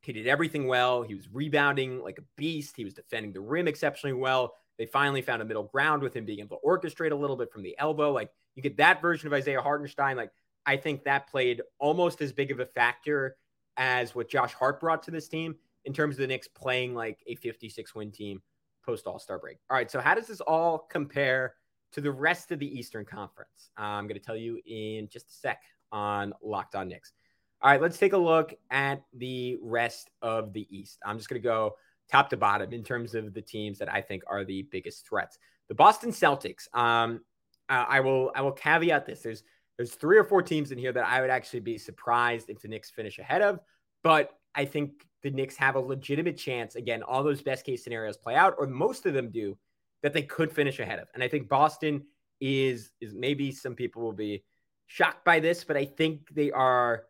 he 0.00 0.12
did 0.12 0.26
everything 0.26 0.66
well. 0.66 1.02
He 1.02 1.14
was 1.14 1.28
rebounding 1.30 2.02
like 2.02 2.18
a 2.18 2.24
beast. 2.36 2.74
He 2.74 2.84
was 2.84 2.94
defending 2.94 3.32
the 3.32 3.40
rim 3.40 3.68
exceptionally 3.68 4.14
well. 4.14 4.54
They 4.78 4.86
finally 4.86 5.22
found 5.22 5.42
a 5.42 5.44
middle 5.44 5.64
ground 5.64 6.02
with 6.02 6.16
him 6.16 6.24
being 6.24 6.40
able 6.40 6.56
to 6.56 6.66
orchestrate 6.66 7.12
a 7.12 7.14
little 7.14 7.36
bit 7.36 7.52
from 7.52 7.62
the 7.62 7.76
elbow. 7.78 8.10
Like 8.12 8.30
you 8.56 8.62
get 8.62 8.78
that 8.78 9.02
version 9.02 9.26
of 9.26 9.34
Isaiah 9.34 9.60
Hartenstein. 9.60 10.16
Like 10.16 10.30
I 10.64 10.78
think 10.78 11.04
that 11.04 11.30
played 11.30 11.60
almost 11.78 12.22
as 12.22 12.32
big 12.32 12.50
of 12.50 12.60
a 12.60 12.66
factor 12.66 13.36
as 13.76 14.14
what 14.14 14.30
Josh 14.30 14.54
Hart 14.54 14.80
brought 14.80 15.02
to 15.04 15.10
this 15.10 15.28
team 15.28 15.54
in 15.84 15.92
terms 15.92 16.16
of 16.16 16.20
the 16.20 16.26
Knicks 16.26 16.48
playing 16.48 16.94
like 16.94 17.22
a 17.26 17.34
56 17.36 17.94
win 17.94 18.10
team 18.10 18.42
post 18.84 19.06
All 19.06 19.18
Star 19.18 19.38
break. 19.38 19.58
All 19.70 19.76
right. 19.76 19.90
So, 19.90 20.00
how 20.00 20.14
does 20.14 20.26
this 20.26 20.40
all 20.40 20.86
compare 20.90 21.54
to 21.92 22.00
the 22.00 22.10
rest 22.10 22.50
of 22.50 22.58
the 22.58 22.78
Eastern 22.78 23.04
Conference? 23.04 23.70
I'm 23.76 24.06
going 24.06 24.18
to 24.18 24.24
tell 24.24 24.36
you 24.36 24.60
in 24.66 25.08
just 25.08 25.28
a 25.28 25.32
sec 25.32 25.62
on 25.90 26.32
Locked 26.42 26.74
On 26.74 26.88
Knicks. 26.88 27.12
All 27.60 27.70
right. 27.70 27.80
Let's 27.80 27.98
take 27.98 28.12
a 28.12 28.18
look 28.18 28.54
at 28.70 29.02
the 29.12 29.58
rest 29.62 30.10
of 30.20 30.52
the 30.52 30.66
East. 30.76 30.98
I'm 31.04 31.16
just 31.16 31.28
going 31.28 31.40
to 31.40 31.46
go 31.46 31.76
top 32.10 32.28
to 32.30 32.36
bottom 32.36 32.72
in 32.72 32.82
terms 32.82 33.14
of 33.14 33.32
the 33.34 33.42
teams 33.42 33.78
that 33.78 33.92
I 33.92 34.00
think 34.00 34.22
are 34.26 34.44
the 34.44 34.62
biggest 34.70 35.06
threats. 35.06 35.38
The 35.68 35.74
Boston 35.74 36.10
Celtics. 36.10 36.66
Um, 36.74 37.20
I 37.68 38.00
will 38.00 38.32
I 38.34 38.42
will 38.42 38.52
caveat 38.52 39.06
this. 39.06 39.20
There's 39.20 39.42
there's 39.76 39.94
three 39.94 40.18
or 40.18 40.24
four 40.24 40.42
teams 40.42 40.72
in 40.72 40.78
here 40.78 40.92
that 40.92 41.06
I 41.06 41.20
would 41.20 41.30
actually 41.30 41.60
be 41.60 41.78
surprised 41.78 42.50
if 42.50 42.60
the 42.60 42.68
Knicks 42.68 42.90
finish 42.90 43.18
ahead 43.18 43.40
of, 43.40 43.60
but 44.02 44.30
I 44.54 44.66
think 44.66 45.06
the 45.22 45.30
Knicks 45.30 45.56
have 45.56 45.76
a 45.76 45.80
legitimate 45.80 46.36
chance. 46.36 46.74
Again, 46.74 47.02
all 47.02 47.22
those 47.22 47.42
best 47.42 47.64
case 47.64 47.84
scenarios 47.84 48.16
play 48.16 48.34
out, 48.34 48.54
or 48.58 48.66
most 48.66 49.06
of 49.06 49.14
them 49.14 49.30
do, 49.30 49.56
that 50.02 50.12
they 50.12 50.22
could 50.22 50.52
finish 50.52 50.80
ahead 50.80 50.98
of. 50.98 51.08
And 51.14 51.22
I 51.22 51.28
think 51.28 51.48
Boston 51.48 52.02
is 52.40 52.90
is 53.00 53.14
maybe 53.14 53.52
some 53.52 53.74
people 53.74 54.02
will 54.02 54.12
be 54.12 54.42
shocked 54.86 55.24
by 55.24 55.38
this, 55.40 55.64
but 55.64 55.76
I 55.76 55.84
think 55.84 56.28
they 56.34 56.50
are 56.50 57.04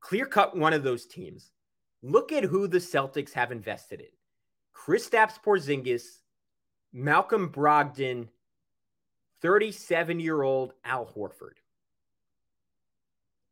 clear 0.00 0.26
cut 0.26 0.56
one 0.56 0.72
of 0.72 0.82
those 0.82 1.06
teams. 1.06 1.50
Look 2.02 2.32
at 2.32 2.44
who 2.44 2.68
the 2.68 2.78
Celtics 2.78 3.32
have 3.32 3.50
invested 3.50 4.00
in. 4.00 4.06
Kristaps 4.74 5.42
Porzingis, 5.44 6.20
Malcolm 6.92 7.50
Brogdon, 7.50 8.28
37 9.42 10.20
year 10.20 10.42
old 10.42 10.74
Al 10.84 11.06
Horford. 11.06 11.58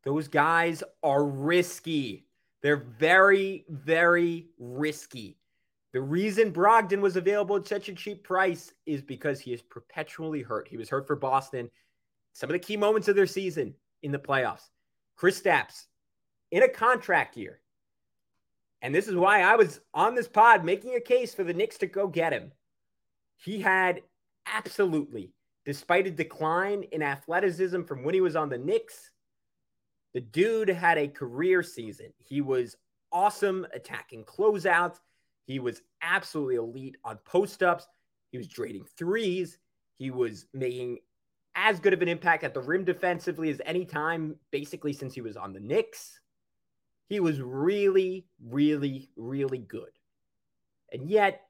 Those 0.04 0.28
guys 0.28 0.84
are 1.02 1.24
risky. 1.24 2.25
They're 2.62 2.84
very, 2.98 3.64
very 3.68 4.48
risky. 4.58 5.38
The 5.92 6.00
reason 6.00 6.52
Brogdon 6.52 7.00
was 7.00 7.16
available 7.16 7.56
at 7.56 7.66
such 7.66 7.88
a 7.88 7.94
cheap 7.94 8.22
price 8.22 8.72
is 8.84 9.02
because 9.02 9.40
he 9.40 9.52
is 9.52 9.62
perpetually 9.62 10.42
hurt. 10.42 10.68
He 10.68 10.76
was 10.76 10.88
hurt 10.88 11.06
for 11.06 11.16
Boston. 11.16 11.70
Some 12.32 12.50
of 12.50 12.54
the 12.54 12.58
key 12.58 12.76
moments 12.76 13.08
of 13.08 13.16
their 13.16 13.26
season 13.26 13.74
in 14.02 14.12
the 14.12 14.18
playoffs. 14.18 14.68
Kristaps 15.18 15.86
in 16.50 16.62
a 16.62 16.68
contract 16.68 17.36
year. 17.36 17.60
And 18.82 18.94
this 18.94 19.08
is 19.08 19.14
why 19.14 19.40
I 19.40 19.56
was 19.56 19.80
on 19.94 20.14
this 20.14 20.28
pod 20.28 20.64
making 20.64 20.94
a 20.94 21.00
case 21.00 21.34
for 21.34 21.44
the 21.44 21.54
Knicks 21.54 21.78
to 21.78 21.86
go 21.86 22.06
get 22.06 22.32
him. 22.32 22.52
He 23.38 23.60
had 23.60 24.02
absolutely, 24.46 25.32
despite 25.64 26.06
a 26.06 26.10
decline 26.10 26.82
in 26.92 27.02
athleticism 27.02 27.82
from 27.82 28.04
when 28.04 28.14
he 28.14 28.20
was 28.20 28.36
on 28.36 28.48
the 28.48 28.58
Knicks, 28.58 29.12
the 30.16 30.22
dude 30.22 30.70
had 30.70 30.96
a 30.96 31.08
career 31.08 31.62
season. 31.62 32.06
He 32.16 32.40
was 32.40 32.78
awesome 33.12 33.66
attacking 33.74 34.24
closeouts. 34.24 34.96
He 35.44 35.58
was 35.58 35.82
absolutely 36.00 36.54
elite 36.54 36.96
on 37.04 37.18
post 37.26 37.62
ups. 37.62 37.86
He 38.32 38.38
was 38.38 38.48
draining 38.48 38.86
threes. 38.96 39.58
He 39.98 40.10
was 40.10 40.46
making 40.54 41.00
as 41.54 41.80
good 41.80 41.92
of 41.92 42.00
an 42.00 42.08
impact 42.08 42.44
at 42.44 42.54
the 42.54 42.62
rim 42.62 42.82
defensively 42.82 43.50
as 43.50 43.60
any 43.66 43.84
time, 43.84 44.36
basically, 44.50 44.94
since 44.94 45.12
he 45.12 45.20
was 45.20 45.36
on 45.36 45.52
the 45.52 45.60
Knicks. 45.60 46.18
He 47.10 47.20
was 47.20 47.42
really, 47.42 48.24
really, 48.42 49.10
really 49.16 49.58
good. 49.58 49.92
And 50.94 51.10
yet, 51.10 51.42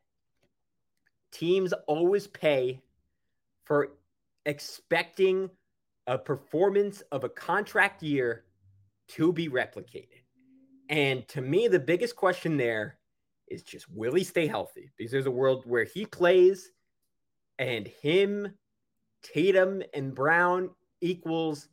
teams 1.31 1.73
always 1.87 2.27
pay 2.27 2.83
for 3.63 3.93
expecting 4.45 5.51
a 6.09 6.19
performance 6.19 7.01
of 7.13 7.23
a 7.23 7.29
contract 7.29 8.03
year 8.03 8.43
to 9.09 9.33
be 9.33 9.49
replicated. 9.49 10.23
And 10.89 11.27
to 11.29 11.41
me, 11.41 11.69
the 11.69 11.81
biggest 11.81 12.17
question 12.17 12.57
there 12.57 12.99
is 13.49 13.63
just 13.63 13.89
will 13.91 14.15
he 14.15 14.25
stay 14.25 14.47
healthy? 14.47 14.91
Because 14.97 15.13
there's 15.13 15.27
a 15.27 15.31
world 15.31 15.65
where 15.67 15.85
he 15.85 16.07
plays 16.07 16.71
and 17.59 17.87
him, 17.87 18.55
Tatum, 19.23 19.83
and 19.95 20.15
Brown 20.15 20.71
equals 21.01 21.69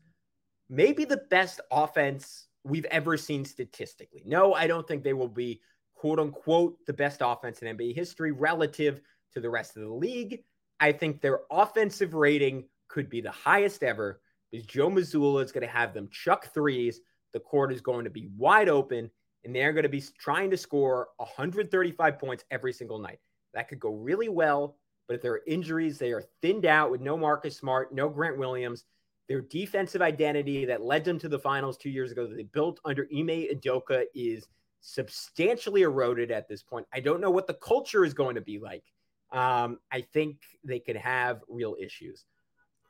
maybe 0.69 1.05
the 1.05 1.21
best 1.29 1.59
offense 1.71 2.47
we've 2.63 2.85
ever 2.85 3.17
seen 3.17 3.45
statistically. 3.45 4.23
No, 4.25 4.53
I 4.53 4.67
don't 4.67 4.87
think 4.87 5.03
they 5.03 5.13
will 5.13 5.27
be 5.27 5.61
quote 5.95 6.19
unquote 6.19 6.77
the 6.85 6.93
best 6.93 7.21
offense 7.21 7.59
in 7.61 7.77
NBA 7.77 7.95
history 7.95 8.31
relative 8.31 9.01
to 9.33 9.39
the 9.39 9.49
rest 9.49 9.77
of 9.77 9.83
the 9.83 9.93
league. 9.93 10.43
I 10.79 10.91
think 10.91 11.21
their 11.21 11.41
offensive 11.51 12.13
rating 12.13 12.65
could 12.87 13.09
be 13.09 13.21
the 13.21 13.31
highest 13.31 13.83
ever 13.83 14.21
because 14.51 14.65
Joe 14.65 14.89
Mazzulla 14.89 15.43
is 15.43 15.51
going 15.51 15.65
to 15.65 15.73
have 15.73 15.93
them 15.93 16.09
chuck 16.11 16.53
threes 16.53 16.99
the 17.33 17.39
court 17.39 17.73
is 17.73 17.81
going 17.81 18.03
to 18.05 18.09
be 18.09 18.29
wide 18.37 18.69
open 18.69 19.09
and 19.43 19.55
they're 19.55 19.73
going 19.73 19.83
to 19.83 19.89
be 19.89 20.03
trying 20.17 20.49
to 20.51 20.57
score 20.57 21.09
135 21.17 22.19
points 22.19 22.45
every 22.51 22.71
single 22.71 22.99
night. 22.99 23.19
That 23.53 23.67
could 23.67 23.79
go 23.79 23.91
really 23.91 24.29
well, 24.29 24.77
but 25.07 25.15
if 25.15 25.21
there 25.21 25.33
are 25.33 25.41
injuries, 25.45 25.97
they 25.97 26.11
are 26.11 26.23
thinned 26.41 26.65
out 26.65 26.91
with 26.91 27.01
no 27.01 27.17
Marcus 27.17 27.57
Smart, 27.57 27.93
no 27.93 28.09
Grant 28.09 28.37
Williams. 28.37 28.85
Their 29.27 29.41
defensive 29.41 30.01
identity 30.01 30.65
that 30.65 30.81
led 30.81 31.05
them 31.05 31.19
to 31.19 31.29
the 31.29 31.39
finals 31.39 31.77
two 31.77 31.89
years 31.89 32.11
ago 32.11 32.27
that 32.27 32.35
they 32.35 32.43
built 32.43 32.79
under 32.85 33.07
Ime 33.13 33.47
Udoka 33.53 34.03
is 34.13 34.47
substantially 34.81 35.81
eroded 35.81 36.29
at 36.29 36.47
this 36.47 36.61
point. 36.61 36.85
I 36.93 36.99
don't 36.99 37.21
know 37.21 37.31
what 37.31 37.47
the 37.47 37.53
culture 37.55 38.03
is 38.03 38.13
going 38.13 38.35
to 38.35 38.41
be 38.41 38.59
like. 38.59 38.83
Um, 39.31 39.79
I 39.91 40.01
think 40.01 40.37
they 40.63 40.79
could 40.79 40.97
have 40.97 41.41
real 41.47 41.75
issues. 41.79 42.25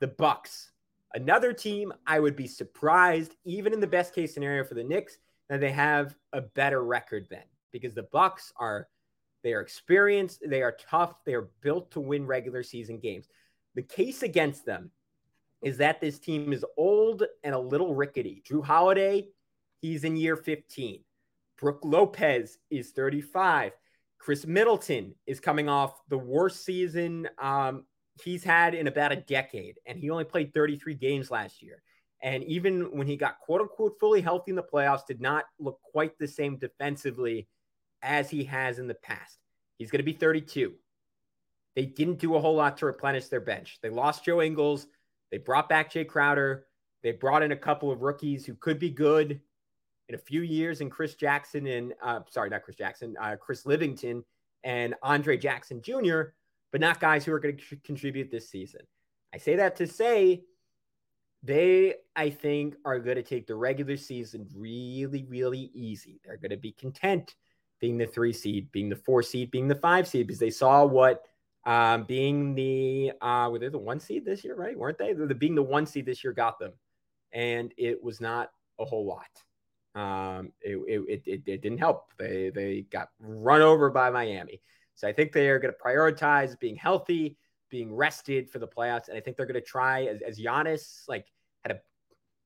The 0.00 0.08
Bucks, 0.08 0.72
Another 1.14 1.52
team, 1.52 1.92
I 2.06 2.18
would 2.18 2.34
be 2.34 2.48
surprised, 2.48 3.36
even 3.44 3.72
in 3.72 3.80
the 3.80 3.86
best 3.86 4.14
case 4.14 4.34
scenario 4.34 4.64
for 4.64 4.74
the 4.74 4.82
Knicks, 4.82 5.18
that 5.48 5.60
they 5.60 5.70
have 5.70 6.16
a 6.32 6.40
better 6.40 6.82
record 6.82 7.26
than 7.30 7.44
because 7.70 7.94
the 7.94 8.04
Bucks 8.04 8.52
are 8.56 8.88
they 9.44 9.52
are 9.52 9.60
experienced, 9.60 10.42
they 10.46 10.62
are 10.62 10.76
tough, 10.90 11.22
they 11.24 11.34
are 11.34 11.50
built 11.60 11.90
to 11.90 12.00
win 12.00 12.26
regular 12.26 12.62
season 12.62 12.98
games. 12.98 13.28
The 13.74 13.82
case 13.82 14.22
against 14.22 14.64
them 14.64 14.90
is 15.62 15.76
that 15.78 16.00
this 16.00 16.18
team 16.18 16.52
is 16.52 16.64
old 16.78 17.24
and 17.42 17.54
a 17.54 17.58
little 17.58 17.94
rickety. 17.94 18.42
Jrue 18.48 18.64
Holiday, 18.64 19.28
he's 19.82 20.04
in 20.04 20.16
year 20.16 20.36
15. 20.36 21.00
Brook 21.58 21.80
Lopez 21.84 22.58
is 22.70 22.90
35. 22.92 23.72
Khris 24.18 24.46
Middleton 24.46 25.14
is 25.26 25.40
coming 25.40 25.68
off 25.68 26.00
the 26.08 26.18
worst 26.18 26.64
season 26.64 27.28
um, 27.38 27.84
he's 28.22 28.44
had 28.44 28.74
in 28.74 28.86
about 28.86 29.12
a 29.12 29.16
decade, 29.16 29.78
and 29.86 29.98
he 29.98 30.10
only 30.10 30.24
played 30.24 30.54
33 30.54 30.94
games 30.94 31.30
last 31.30 31.62
year. 31.62 31.82
And 32.22 32.42
even 32.44 32.96
when 32.96 33.06
he 33.06 33.16
got 33.16 33.40
quote 33.40 33.60
unquote 33.60 33.98
fully 34.00 34.20
healthy 34.20 34.50
in 34.50 34.56
the 34.56 34.62
playoffs, 34.62 35.06
did 35.06 35.20
not 35.20 35.44
look 35.58 35.80
quite 35.82 36.18
the 36.18 36.28
same 36.28 36.56
defensively 36.56 37.48
as 38.02 38.30
he 38.30 38.44
has 38.44 38.78
in 38.78 38.86
the 38.86 38.94
past. 38.94 39.38
He's 39.78 39.90
going 39.90 39.98
to 39.98 40.04
be 40.04 40.12
32. 40.12 40.72
They 41.74 41.86
didn't 41.86 42.20
do 42.20 42.36
a 42.36 42.40
whole 42.40 42.54
lot 42.54 42.78
to 42.78 42.86
replenish 42.86 43.28
their 43.28 43.40
bench. 43.40 43.78
They 43.82 43.90
lost 43.90 44.24
Joe 44.24 44.40
Ingles. 44.40 44.86
They 45.30 45.38
brought 45.38 45.68
back 45.68 45.90
Jay 45.90 46.04
Crowder. 46.04 46.66
They 47.02 47.12
brought 47.12 47.42
in 47.42 47.52
a 47.52 47.56
couple 47.56 47.90
of 47.90 48.02
rookies 48.02 48.46
who 48.46 48.54
could 48.54 48.78
be 48.78 48.90
good 48.90 49.40
in 50.08 50.14
a 50.14 50.18
few 50.18 50.42
years, 50.42 50.80
and 50.80 50.90
Chris 50.90 51.14
Jackson 51.14 51.66
and 51.66 51.94
uh, 52.02 52.20
sorry, 52.30 52.50
not 52.50 52.62
Chris 52.62 52.76
Jackson, 52.76 53.16
uh, 53.20 53.36
Chris 53.36 53.66
Livingston 53.66 54.24
and 54.62 54.94
Andre 55.02 55.36
Jackson 55.36 55.82
Jr., 55.82 56.22
but 56.74 56.80
not 56.80 56.98
guys 56.98 57.24
who 57.24 57.32
are 57.32 57.38
going 57.38 57.56
to 57.56 57.76
contribute 57.84 58.32
this 58.32 58.50
season. 58.50 58.80
I 59.32 59.38
say 59.38 59.54
that 59.54 59.76
to 59.76 59.86
say 59.86 60.42
they, 61.40 61.94
I 62.16 62.30
think, 62.30 62.74
are 62.84 62.98
going 62.98 63.14
to 63.14 63.22
take 63.22 63.46
the 63.46 63.54
regular 63.54 63.96
season 63.96 64.48
really, 64.52 65.24
really 65.28 65.70
easy. 65.72 66.20
They're 66.24 66.36
going 66.36 66.50
to 66.50 66.56
be 66.56 66.72
content 66.72 67.36
being 67.78 67.96
the 67.96 68.08
three 68.08 68.32
seed, 68.32 68.72
being 68.72 68.88
the 68.88 68.96
four 68.96 69.22
seed, 69.22 69.52
being 69.52 69.68
the 69.68 69.76
five 69.76 70.08
seed, 70.08 70.26
because 70.26 70.40
they 70.40 70.50
saw 70.50 70.84
what 70.84 71.22
um, 71.64 72.06
being 72.08 72.56
the 72.56 73.12
uh, 73.20 73.50
were 73.52 73.60
they 73.60 73.68
the 73.68 73.78
one 73.78 74.00
seed 74.00 74.24
this 74.24 74.42
year, 74.42 74.56
right? 74.56 74.76
Weren't 74.76 74.98
they? 74.98 75.12
The, 75.12 75.32
being 75.32 75.54
the 75.54 75.62
one 75.62 75.86
seed 75.86 76.06
this 76.06 76.24
year 76.24 76.32
got 76.32 76.58
them, 76.58 76.72
and 77.30 77.72
it 77.76 78.02
was 78.02 78.20
not 78.20 78.50
a 78.80 78.84
whole 78.84 79.06
lot. 79.06 79.30
Um, 79.94 80.50
it, 80.60 80.76
it, 80.88 81.22
it, 81.24 81.42
it 81.46 81.62
didn't 81.62 81.78
help. 81.78 82.12
They 82.18 82.50
they 82.52 82.84
got 82.90 83.10
run 83.20 83.62
over 83.62 83.90
by 83.90 84.10
Miami. 84.10 84.60
So 84.94 85.08
I 85.08 85.12
think 85.12 85.32
they 85.32 85.48
are 85.48 85.58
going 85.58 85.74
to 85.74 85.80
prioritize 85.80 86.58
being 86.58 86.76
healthy, 86.76 87.36
being 87.70 87.94
rested 87.94 88.48
for 88.48 88.58
the 88.58 88.68
playoffs, 88.68 89.08
and 89.08 89.16
I 89.16 89.20
think 89.20 89.36
they're 89.36 89.46
going 89.46 89.54
to 89.54 89.60
try 89.60 90.04
as 90.04 90.22
as 90.22 90.38
Giannis 90.38 91.08
like 91.08 91.26
had 91.62 91.72
a 91.72 91.80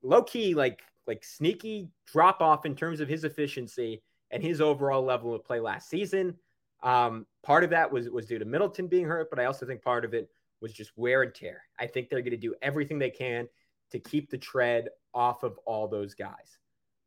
low 0.01 0.23
key 0.23 0.55
like 0.55 0.81
like 1.07 1.23
sneaky 1.23 1.89
drop 2.05 2.41
off 2.41 2.65
in 2.65 2.75
terms 2.75 2.99
of 2.99 3.07
his 3.07 3.23
efficiency 3.23 4.01
and 4.31 4.43
his 4.43 4.61
overall 4.61 5.03
level 5.03 5.33
of 5.33 5.43
play 5.43 5.59
last 5.59 5.89
season. 5.89 6.35
Um, 6.81 7.25
part 7.43 7.63
of 7.63 7.71
that 7.71 7.91
was 7.91 8.09
was 8.09 8.27
due 8.27 8.39
to 8.39 8.45
Middleton 8.45 8.87
being 8.87 9.05
hurt, 9.05 9.29
but 9.29 9.39
I 9.39 9.45
also 9.45 9.65
think 9.65 9.81
part 9.81 10.05
of 10.05 10.13
it 10.13 10.29
was 10.61 10.73
just 10.73 10.91
wear 10.95 11.23
and 11.23 11.33
tear. 11.33 11.63
I 11.79 11.87
think 11.87 12.09
they're 12.09 12.21
going 12.21 12.31
to 12.31 12.37
do 12.37 12.55
everything 12.61 12.99
they 12.99 13.09
can 13.09 13.47
to 13.91 13.99
keep 13.99 14.29
the 14.29 14.37
tread 14.37 14.89
off 15.13 15.43
of 15.43 15.57
all 15.65 15.87
those 15.87 16.13
guys. 16.13 16.59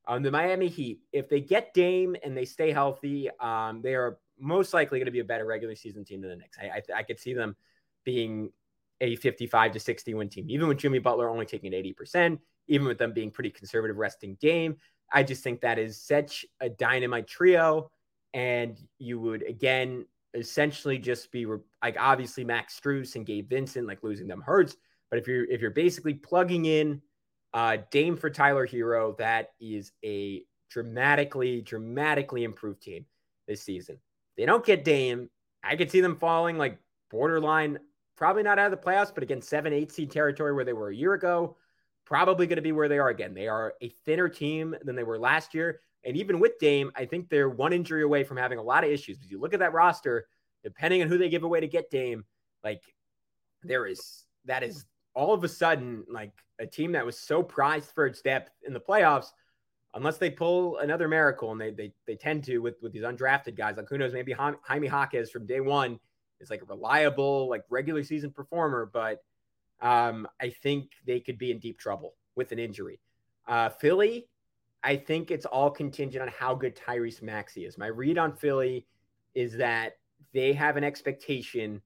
Um, 0.08 0.22
the 0.22 0.30
Miami 0.30 0.68
Heat, 0.68 1.00
if 1.12 1.28
they 1.28 1.40
get 1.40 1.74
Dame 1.74 2.16
and 2.24 2.36
they 2.36 2.44
stay 2.44 2.72
healthy, 2.72 3.30
um, 3.38 3.82
they 3.82 3.94
are 3.94 4.18
most 4.42 4.74
likely 4.74 4.98
going 4.98 5.06
to 5.06 5.12
be 5.12 5.20
a 5.20 5.24
better 5.24 5.46
regular 5.46 5.74
season 5.74 6.04
team 6.04 6.20
than 6.20 6.30
the 6.30 6.36
Knicks. 6.36 6.58
I, 6.60 6.66
I, 6.66 6.98
I 6.98 7.02
could 7.02 7.20
see 7.20 7.32
them 7.32 7.56
being 8.04 8.50
a 9.00 9.16
55 9.16 9.72
to 9.72 9.80
60 9.80 10.14
win 10.14 10.28
team, 10.28 10.46
even 10.50 10.68
with 10.68 10.78
Jimmy 10.78 10.98
Butler 10.98 11.28
only 11.28 11.46
taking 11.46 11.72
80%, 11.72 12.38
even 12.68 12.86
with 12.86 12.98
them 12.98 13.12
being 13.12 13.30
pretty 13.30 13.50
conservative 13.50 13.96
resting 13.96 14.36
Dame. 14.40 14.76
I 15.12 15.22
just 15.22 15.42
think 15.44 15.60
that 15.60 15.78
is 15.78 16.00
such 16.00 16.44
a 16.60 16.68
dynamite 16.68 17.26
trio. 17.26 17.90
And 18.34 18.78
you 18.98 19.20
would, 19.20 19.42
again, 19.42 20.06
essentially 20.34 20.98
just 20.98 21.30
be 21.30 21.46
like 21.82 21.96
obviously 21.98 22.44
Max 22.44 22.78
Strus 22.78 23.16
and 23.16 23.26
Gabe 23.26 23.48
Vincent, 23.48 23.86
like 23.86 24.02
losing 24.02 24.26
them 24.26 24.40
hurts. 24.40 24.76
But 25.10 25.18
if 25.18 25.28
you're 25.28 25.44
if 25.44 25.60
you're 25.60 25.70
basically 25.70 26.14
plugging 26.14 26.64
in 26.64 27.02
uh, 27.52 27.78
Dame 27.90 28.16
for 28.16 28.30
Tyler 28.30 28.66
Herro, 28.66 29.16
that 29.18 29.50
is 29.60 29.92
a 30.04 30.42
dramatically, 30.70 31.60
dramatically 31.60 32.44
improved 32.44 32.82
team 32.82 33.04
this 33.46 33.62
season. 33.62 33.98
They 34.36 34.46
don't 34.46 34.64
get 34.64 34.84
Dame. 34.84 35.28
I 35.62 35.76
could 35.76 35.90
see 35.90 36.00
them 36.00 36.16
falling 36.16 36.58
like 36.58 36.78
borderline, 37.10 37.78
probably 38.16 38.42
not 38.42 38.58
out 38.58 38.72
of 38.72 38.78
the 38.80 38.84
playoffs, 38.84 39.12
but 39.14 39.22
again, 39.22 39.42
seven, 39.42 39.72
eight 39.72 39.92
seed 39.92 40.10
territory 40.10 40.52
where 40.52 40.64
they 40.64 40.72
were 40.72 40.88
a 40.88 40.94
year 40.94 41.14
ago 41.14 41.56
probably 42.04 42.46
going 42.46 42.56
to 42.56 42.62
be 42.62 42.72
where 42.72 42.88
they 42.88 42.98
are 42.98 43.08
again. 43.08 43.34
They 43.34 43.48
are 43.48 43.74
a 43.80 43.88
thinner 44.04 44.28
team 44.28 44.74
than 44.84 44.96
they 44.96 45.02
were 45.02 45.18
last 45.18 45.54
year. 45.54 45.80
And 46.04 46.16
even 46.16 46.40
with 46.40 46.58
Dame, 46.58 46.90
I 46.96 47.04
think 47.04 47.28
they're 47.28 47.48
one 47.48 47.72
injury 47.72 48.02
away 48.02 48.24
from 48.24 48.36
having 48.36 48.58
a 48.58 48.62
lot 48.62 48.84
of 48.84 48.90
issues. 48.90 49.18
If 49.22 49.30
you 49.30 49.40
look 49.40 49.54
at 49.54 49.60
that 49.60 49.72
roster, 49.72 50.26
depending 50.64 51.02
on 51.02 51.08
who 51.08 51.16
they 51.16 51.28
give 51.28 51.44
away 51.44 51.60
to 51.60 51.68
get 51.68 51.90
Dame, 51.90 52.24
like 52.64 52.82
there 53.62 53.86
is 53.86 54.24
that 54.44 54.62
is 54.62 54.84
all 55.14 55.32
of 55.32 55.44
a 55.44 55.48
sudden 55.48 56.04
like 56.08 56.32
a 56.58 56.66
team 56.66 56.92
that 56.92 57.06
was 57.06 57.18
so 57.18 57.42
prized 57.42 57.92
for 57.94 58.06
its 58.06 58.20
depth 58.20 58.50
in 58.66 58.72
the 58.72 58.80
playoffs, 58.80 59.28
unless 59.94 60.18
they 60.18 60.30
pull 60.30 60.78
another 60.78 61.08
miracle, 61.08 61.52
and 61.52 61.60
they 61.60 61.70
they 61.70 61.92
they 62.06 62.16
tend 62.16 62.44
to 62.44 62.58
with 62.58 62.76
with 62.82 62.92
these 62.92 63.02
undrafted 63.02 63.56
guys. 63.56 63.76
Like 63.76 63.88
who 63.88 63.98
knows, 63.98 64.12
maybe 64.12 64.32
Jaime 64.32 64.88
Jaquez 64.88 65.30
from 65.30 65.46
day 65.46 65.60
one 65.60 65.98
is 66.40 66.50
like 66.50 66.62
a 66.62 66.66
reliable 66.66 67.48
like 67.48 67.62
regular 67.70 68.02
season 68.02 68.30
performer, 68.30 68.90
but 68.92 69.22
um, 69.80 70.28
I 70.40 70.50
think 70.50 70.90
they 71.06 71.20
could 71.20 71.38
be 71.38 71.50
in 71.50 71.58
deep 71.58 71.78
trouble 71.78 72.14
with 72.36 72.52
an 72.52 72.58
injury. 72.58 73.00
Uh, 73.46 73.68
Philly, 73.68 74.28
I 74.84 74.96
think 74.96 75.30
it's 75.30 75.46
all 75.46 75.70
contingent 75.70 76.22
on 76.22 76.28
how 76.28 76.54
good 76.54 76.76
Tyrese 76.76 77.22
Maxey 77.22 77.64
is. 77.64 77.76
My 77.76 77.88
read 77.88 78.18
on 78.18 78.32
Philly 78.32 78.86
is 79.34 79.56
that 79.56 79.94
they 80.32 80.52
have 80.52 80.76
an 80.76 80.84
expectation 80.84 81.82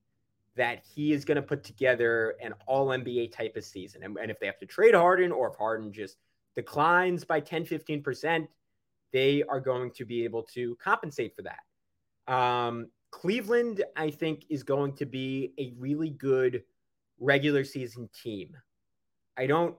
that 0.57 0.83
he 0.85 1.13
is 1.13 1.25
going 1.25 1.37
to 1.37 1.43
put 1.43 1.63
together 1.63 2.37
an 2.43 2.55
all 2.67 2.89
NBA 2.89 3.33
type 3.33 3.57
of 3.57 3.65
season. 3.65 4.03
And, 4.03 4.17
and, 4.17 4.31
if 4.31 4.41
they 4.41 4.47
have 4.47 4.59
to 4.59 4.67
trade 4.67 4.95
Harden 4.95 5.31
or 5.31 5.51
if 5.51 5.57
Harden 5.57 5.93
just 5.93 6.17
declines 6.57 7.25
by 7.25 7.41
10, 7.41 7.67
15%, 7.67 8.49
they 9.13 9.43
are 9.45 9.61
going 9.61 9.91
to 9.93 10.05
be 10.05 10.25
able 10.25 10.43
to 10.43 10.77
compensate 10.77 11.37
for 11.37 11.43
that. 11.43 12.33
Um, 12.33 12.89
Cleveland, 13.11 13.85
I 13.97 14.11
think, 14.11 14.47
is 14.51 14.63
going 14.63 14.95
to 14.97 15.07
be 15.07 15.53
a 15.59 15.73
really 15.79 16.11
good 16.11 16.65
regular 17.21 17.65
season 17.65 18.09
team. 18.23 18.57
I 19.37 19.47
don't 19.47 19.77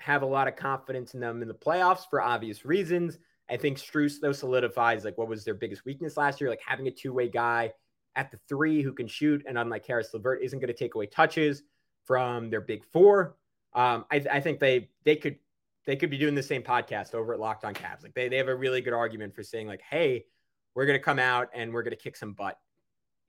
have 0.00 0.22
a 0.22 0.26
lot 0.26 0.48
of 0.48 0.56
confidence 0.56 1.14
in 1.14 1.20
them 1.20 1.42
in 1.42 1.48
the 1.48 1.54
playoffs 1.54 2.08
for 2.08 2.22
obvious 2.22 2.64
reasons. 2.64 3.18
I 3.50 3.56
think 3.56 3.78
Strus 3.78 4.20
though 4.20 4.32
solidifies 4.32 5.04
like 5.04 5.18
what 5.18 5.28
was 5.28 5.44
their 5.44 5.54
biggest 5.54 5.84
weakness 5.84 6.16
last 6.16 6.40
year, 6.40 6.50
like 6.50 6.60
having 6.64 6.86
a 6.86 6.90
two-way 6.90 7.28
guy 7.28 7.72
at 8.14 8.30
the 8.30 8.38
three 8.48 8.82
who 8.82 8.92
can 8.92 9.06
shoot, 9.06 9.44
and 9.48 9.58
unlike 9.58 9.86
Caris 9.86 10.12
LeVert, 10.12 10.42
isn't 10.42 10.58
going 10.58 10.68
to 10.68 10.74
take 10.74 10.94
away 10.94 11.06
touches 11.06 11.62
from 12.04 12.50
their 12.50 12.60
big 12.60 12.84
four. 12.92 13.36
Um, 13.74 14.04
I, 14.10 14.24
I, 14.32 14.40
think 14.40 14.60
they 14.60 14.88
they 15.04 15.16
could 15.16 15.36
they 15.88 15.96
could 15.96 16.10
be 16.10 16.18
doing 16.18 16.34
the 16.34 16.42
same 16.42 16.62
podcast 16.62 17.14
over 17.14 17.32
at 17.32 17.40
Locked 17.40 17.64
On 17.64 17.72
Cavs. 17.72 18.02
Like 18.02 18.12
they 18.12 18.28
they 18.28 18.36
have 18.36 18.48
a 18.48 18.54
really 18.54 18.82
good 18.82 18.92
argument 18.92 19.34
for 19.34 19.42
saying 19.42 19.66
like, 19.66 19.80
hey, 19.80 20.26
we're 20.74 20.84
going 20.84 20.98
to 20.98 21.02
come 21.02 21.18
out 21.18 21.48
and 21.54 21.72
we're 21.72 21.82
going 21.82 21.96
to 21.96 22.02
kick 22.02 22.14
some 22.14 22.34
butt 22.34 22.58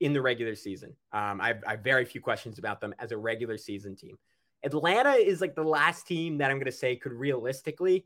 in 0.01 0.11
the 0.11 0.21
regular 0.21 0.55
season. 0.55 0.93
Um, 1.13 1.39
I, 1.39 1.47
have, 1.47 1.63
I 1.65 1.71
have 1.71 1.83
very 1.85 2.03
few 2.03 2.19
questions 2.19 2.59
about 2.59 2.81
them 2.81 2.93
as 2.99 3.13
a 3.13 3.17
regular 3.17 3.57
season 3.57 3.95
team. 3.95 4.17
Atlanta 4.63 5.11
is 5.11 5.39
like 5.39 5.55
the 5.55 5.63
last 5.63 6.05
team 6.05 6.37
that 6.39 6.51
I'm 6.51 6.57
going 6.57 6.65
to 6.65 6.71
say 6.71 6.97
could 6.97 7.13
realistically 7.13 8.05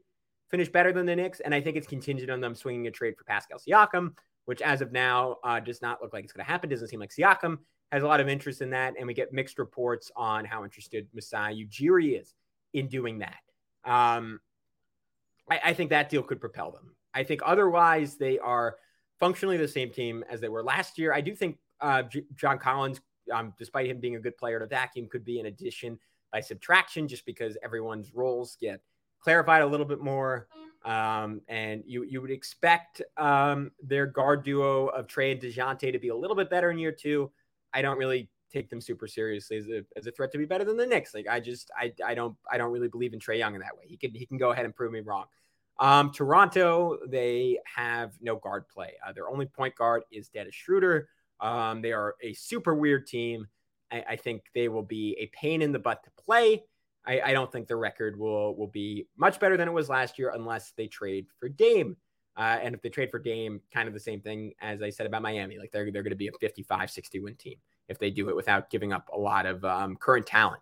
finish 0.52 0.70
better 0.70 0.94
than 0.94 1.08
the 1.08 1.16
Knicks, 1.16 1.40
and 1.40 1.56
I 1.56 1.60
think 1.60 1.76
it's 1.76 1.88
contingent 1.88 2.30
on 2.30 2.40
them 2.40 2.54
swinging 2.54 2.86
a 2.86 2.92
trade 2.92 3.16
for 3.18 3.24
Pascal 3.24 3.58
Siakam, 3.58 4.14
which 4.46 4.62
as 4.62 4.82
of 4.82 4.92
now 4.92 5.38
uh, 5.44 5.60
does 5.62 5.82
not 5.82 6.00
look 6.00 6.14
like 6.14 6.26
it's 6.26 6.34
going 6.34 6.46
to 6.46 6.52
happen. 6.52 6.70
Doesn't 6.70 6.90
seem 6.90 7.00
like 7.00 7.10
Siakam 7.10 7.58
has 7.92 8.04
a 8.04 8.08
lot 8.08 8.20
of 8.20 8.30
interest 8.30 8.62
in 8.62 8.70
that, 8.70 8.94
and 9.00 9.08
we 9.08 9.16
get 9.16 9.34
mixed 9.34 9.58
reports 9.58 10.12
on 10.16 10.46
how 10.46 10.64
interested 10.64 11.08
Masai 11.12 11.66
Ujiri 11.66 12.22
is 12.22 12.36
in 12.76 12.88
doing 12.88 13.18
that. 13.18 13.40
Um, 13.86 14.40
I, 15.50 15.60
I 15.66 15.74
think 15.74 15.90
that 15.90 16.10
deal 16.10 16.24
could 16.24 16.40
propel 16.40 16.72
them. 16.72 16.96
I 17.14 17.24
think 17.24 17.42
otherwise 17.46 18.16
they 18.16 18.40
are 18.40 18.78
functionally 19.20 19.58
the 19.58 19.68
same 19.68 19.92
team 19.92 20.24
as 20.30 20.42
they 20.42 20.50
were 20.50 20.64
last 20.64 20.98
year. 20.98 21.14
I 21.14 21.22
do 21.22 21.36
think 21.36 21.58
uh, 21.82 22.04
J- 22.04 22.26
John 22.36 22.58
Collins, 22.58 23.02
um, 23.32 23.54
despite 23.58 23.88
him 23.88 24.00
being 24.00 24.16
a 24.16 24.20
good 24.20 24.38
player 24.38 24.58
in 24.58 24.64
a 24.64 24.68
vacuum, 24.68 25.08
could 25.10 25.24
be 25.24 25.40
an 25.40 25.46
addition 25.46 26.00
by 26.32 26.42
subtraction 26.42 27.08
just 27.08 27.26
because 27.26 27.58
everyone's 27.64 28.14
roles 28.14 28.58
get 28.60 28.82
clarified 29.20 29.62
a 29.62 29.68
little 29.68 29.86
bit 29.86 30.00
more. 30.00 30.48
Um, 30.86 31.42
and 31.48 31.84
you 31.86 32.04
you 32.04 32.20
would 32.22 32.32
expect 32.32 33.02
um, 33.16 33.72
their 33.82 34.06
guard 34.06 34.44
duo 34.44 34.88
of 34.88 35.08
Trae 35.08 35.32
and 35.32 35.42
Dejounte 35.42 35.92
to 35.92 36.00
be 36.00 36.10
a 36.10 36.16
little 36.16 36.36
bit 36.36 36.50
better 36.50 36.72
in 36.72 36.78
year 36.78 36.92
two. 36.92 37.32
I 37.74 37.82
don't 37.82 37.98
really 37.98 38.30
take 38.54 38.70
them 38.70 38.80
super 38.80 39.08
seriously 39.08 39.58
as 39.58 39.68
a, 39.68 39.84
as 39.98 40.08
a 40.08 40.12
threat 40.12 40.32
to 40.32 40.38
be 40.38 40.46
better 40.46 40.64
than 40.64 40.78
the 40.78 40.86
Knicks. 40.86 41.14
Like 41.14 41.28
I 41.28 41.40
just 41.40 41.72
I, 41.78 41.92
I 42.06 42.14
don't 42.14 42.36
I 42.50 42.58
don't 42.58 42.72
really 42.72 42.88
believe 42.88 43.14
in 43.14 43.20
Trae 43.20 43.38
Young 43.38 43.56
in 43.56 43.62
that 43.62 43.76
way. 43.76 43.86
He 43.88 43.98
can 43.98 44.14
he 44.14 44.26
can 44.26 44.38
go 44.38 44.52
ahead 44.52 44.66
and 44.66 44.76
prove 44.76 44.92
me 44.92 45.00
wrong. 45.00 45.26
Um, 45.80 46.12
Toronto 46.12 47.00
they 47.08 47.58
have 47.76 48.14
no 48.22 48.36
guard 48.36 48.68
play. 48.68 48.94
Uh, 49.06 49.12
their 49.12 49.28
only 49.30 49.48
point 49.48 49.76
guard 49.76 50.04
is 50.12 50.30
Dennis 50.30 50.54
Schroeder. 50.54 51.10
Um, 51.40 51.82
they 51.82 51.92
are 51.92 52.16
a 52.22 52.34
super 52.34 52.76
weird 52.76 53.08
team. 53.08 53.48
I, 53.92 54.04
I, 54.12 54.16
think 54.16 54.44
they 54.54 54.70
will 54.70 54.84
be 54.84 55.18
a 55.20 55.26
pain 55.36 55.62
in 55.62 55.72
the 55.72 55.80
butt 55.80 56.04
to 56.04 56.12
play. 56.12 56.64
I, 57.06 57.20
I 57.20 57.34
don't 57.34 57.52
think 57.52 57.68
the 57.68 57.76
record 57.76 58.18
will 58.18 58.56
will 58.56 58.68
be 58.68 59.08
much 59.18 59.40
better 59.40 59.58
than 59.58 59.68
it 59.68 59.74
was 59.74 59.90
last 59.90 60.18
year 60.20 60.32
unless 60.34 60.72
they 60.78 60.88
trade 60.88 61.26
for 61.40 61.50
Dame. 61.50 61.98
Uh, 62.38 62.60
and 62.62 62.74
if 62.74 62.82
they 62.82 62.90
trade 62.90 63.12
for 63.12 63.20
Dame, 63.20 63.62
kind 63.74 63.88
of 63.88 63.94
the 63.94 64.00
same 64.00 64.22
thing 64.22 64.54
as 64.62 64.82
I 64.82 64.90
said 64.90 65.06
about 65.06 65.22
Miami. 65.22 65.58
Like 65.60 65.72
they're, 65.72 65.92
they're 65.92 66.02
going 66.02 66.12
to 66.12 66.16
be 66.16 66.30
a 66.30 66.32
55, 66.40 66.90
60 66.90 67.20
win 67.20 67.36
team 67.36 67.58
if 67.90 68.00
they 68.00 68.10
do 68.10 68.30
it 68.30 68.36
without 68.36 68.70
giving 68.70 68.94
up 68.94 69.10
a 69.14 69.18
lot 69.18 69.46
of 69.46 69.64
um, 69.66 69.96
current 69.96 70.26
talent. 70.26 70.62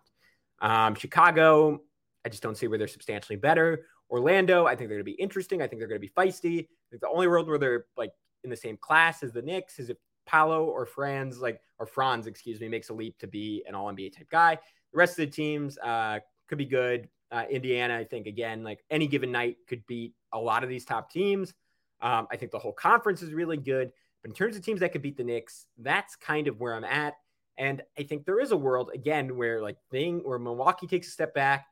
Um, 0.60 0.94
Chicago, 0.94 1.80
I 2.24 2.28
just 2.28 2.42
don't 2.42 2.56
see 2.56 2.68
where 2.68 2.78
they're 2.78 2.88
substantially 2.88 3.36
better. 3.36 3.86
Orlando, 4.10 4.66
I 4.66 4.76
think 4.76 4.88
they're 4.88 4.98
going 4.98 5.06
to 5.06 5.16
be 5.16 5.20
interesting. 5.20 5.62
I 5.62 5.66
think 5.66 5.80
they're 5.80 5.88
going 5.88 6.00
to 6.00 6.06
be 6.06 6.12
feisty. 6.16 6.68
the 6.90 7.08
only 7.08 7.26
world 7.28 7.48
where 7.48 7.58
they're 7.58 7.86
like 7.96 8.12
in 8.44 8.50
the 8.50 8.56
same 8.56 8.76
class 8.76 9.22
as 9.22 9.32
the 9.32 9.42
Knicks 9.42 9.78
is 9.78 9.90
if 9.90 9.96
Paolo 10.26 10.64
or 10.64 10.86
Franz, 10.86 11.40
like, 11.40 11.60
or 11.78 11.86
Franz, 11.86 12.26
excuse 12.26 12.60
me, 12.60 12.68
makes 12.68 12.90
a 12.90 12.94
leap 12.94 13.18
to 13.18 13.26
be 13.26 13.64
an 13.66 13.74
all 13.74 13.92
NBA 13.92 14.16
type 14.16 14.28
guy. 14.30 14.58
The 14.92 14.98
rest 14.98 15.18
of 15.18 15.24
the 15.24 15.32
teams 15.32 15.78
uh, 15.78 16.20
could 16.48 16.58
be 16.58 16.66
good. 16.66 17.08
Uh, 17.30 17.44
Indiana, 17.50 17.96
I 17.96 18.04
think, 18.04 18.26
again, 18.26 18.62
like 18.62 18.84
any 18.90 19.06
given 19.06 19.32
night 19.32 19.56
could 19.66 19.86
beat 19.86 20.14
a 20.32 20.38
lot 20.38 20.62
of 20.62 20.68
these 20.68 20.84
top 20.84 21.10
teams. 21.10 21.54
Um, 22.02 22.26
I 22.30 22.36
think 22.36 22.52
the 22.52 22.58
whole 22.58 22.72
conference 22.72 23.22
is 23.22 23.32
really 23.32 23.56
good. 23.56 23.92
But 24.22 24.30
in 24.30 24.34
terms 24.34 24.56
of 24.56 24.64
teams 24.64 24.80
that 24.80 24.92
could 24.92 25.02
beat 25.02 25.16
the 25.16 25.24
Knicks, 25.24 25.66
that's 25.78 26.16
kind 26.16 26.46
of 26.48 26.60
where 26.60 26.74
I'm 26.74 26.84
at. 26.84 27.14
And 27.58 27.82
I 27.98 28.04
think 28.04 28.24
there 28.24 28.40
is 28.40 28.52
a 28.52 28.56
world 28.56 28.90
again 28.94 29.36
where 29.36 29.60
like 29.60 29.76
thing 29.90 30.20
where 30.20 30.38
Milwaukee 30.38 30.86
takes 30.86 31.08
a 31.08 31.10
step 31.10 31.34
back, 31.34 31.66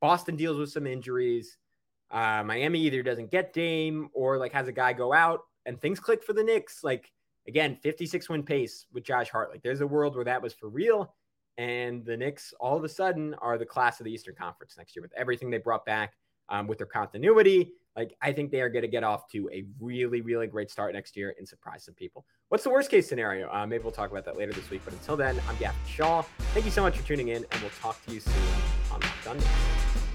Boston 0.00 0.36
deals 0.36 0.58
with 0.58 0.70
some 0.70 0.86
injuries, 0.86 1.58
uh, 2.10 2.42
Miami 2.44 2.80
either 2.80 3.02
doesn't 3.02 3.30
get 3.30 3.52
Dame 3.52 4.08
or 4.14 4.38
like 4.38 4.52
has 4.52 4.68
a 4.68 4.72
guy 4.72 4.92
go 4.92 5.12
out, 5.12 5.40
and 5.66 5.80
things 5.80 6.00
click 6.00 6.22
for 6.22 6.32
the 6.32 6.44
Knicks. 6.44 6.84
Like 6.84 7.12
again, 7.48 7.78
56 7.82 8.28
win 8.28 8.42
pace 8.42 8.86
with 8.92 9.04
Josh 9.04 9.28
Hart. 9.28 9.50
Like 9.50 9.62
there's 9.62 9.80
a 9.80 9.86
world 9.86 10.14
where 10.14 10.24
that 10.24 10.42
was 10.42 10.54
for 10.54 10.68
real. 10.68 11.14
And 11.58 12.04
the 12.04 12.16
Knicks 12.16 12.52
all 12.60 12.76
of 12.76 12.84
a 12.84 12.88
sudden 12.88 13.34
are 13.34 13.56
the 13.56 13.66
class 13.66 13.98
of 13.98 14.04
the 14.04 14.12
Eastern 14.12 14.34
Conference 14.34 14.76
next 14.76 14.94
year 14.94 15.02
with 15.02 15.12
everything 15.16 15.50
they 15.50 15.58
brought 15.58 15.86
back 15.86 16.14
um, 16.48 16.66
with 16.66 16.78
their 16.78 16.86
continuity. 16.86 17.72
Like, 17.96 18.14
I 18.20 18.32
think 18.32 18.50
they 18.50 18.60
are 18.60 18.68
going 18.68 18.82
to 18.82 18.88
get 18.88 19.04
off 19.04 19.26
to 19.32 19.48
a 19.52 19.64
really, 19.80 20.20
really 20.20 20.46
great 20.46 20.70
start 20.70 20.92
next 20.92 21.16
year 21.16 21.34
and 21.38 21.48
surprise 21.48 21.84
some 21.84 21.94
people. 21.94 22.26
What's 22.48 22.62
the 22.62 22.70
worst 22.70 22.90
case 22.90 23.08
scenario? 23.08 23.50
Uh, 23.50 23.66
maybe 23.66 23.82
we'll 23.82 23.92
talk 23.92 24.10
about 24.10 24.24
that 24.26 24.36
later 24.36 24.52
this 24.52 24.68
week. 24.68 24.82
But 24.84 24.92
until 24.92 25.16
then, 25.16 25.40
I'm 25.48 25.56
Gavin 25.56 25.80
Schall. 25.88 26.26
Thank 26.52 26.66
you 26.66 26.72
so 26.72 26.82
much 26.82 26.96
for 26.98 27.06
tuning 27.06 27.28
in, 27.28 27.44
and 27.50 27.60
we'll 27.62 27.70
talk 27.80 28.04
to 28.06 28.12
you 28.12 28.20
soon 28.20 28.34
on 28.92 29.00
Knicks. 29.00 30.05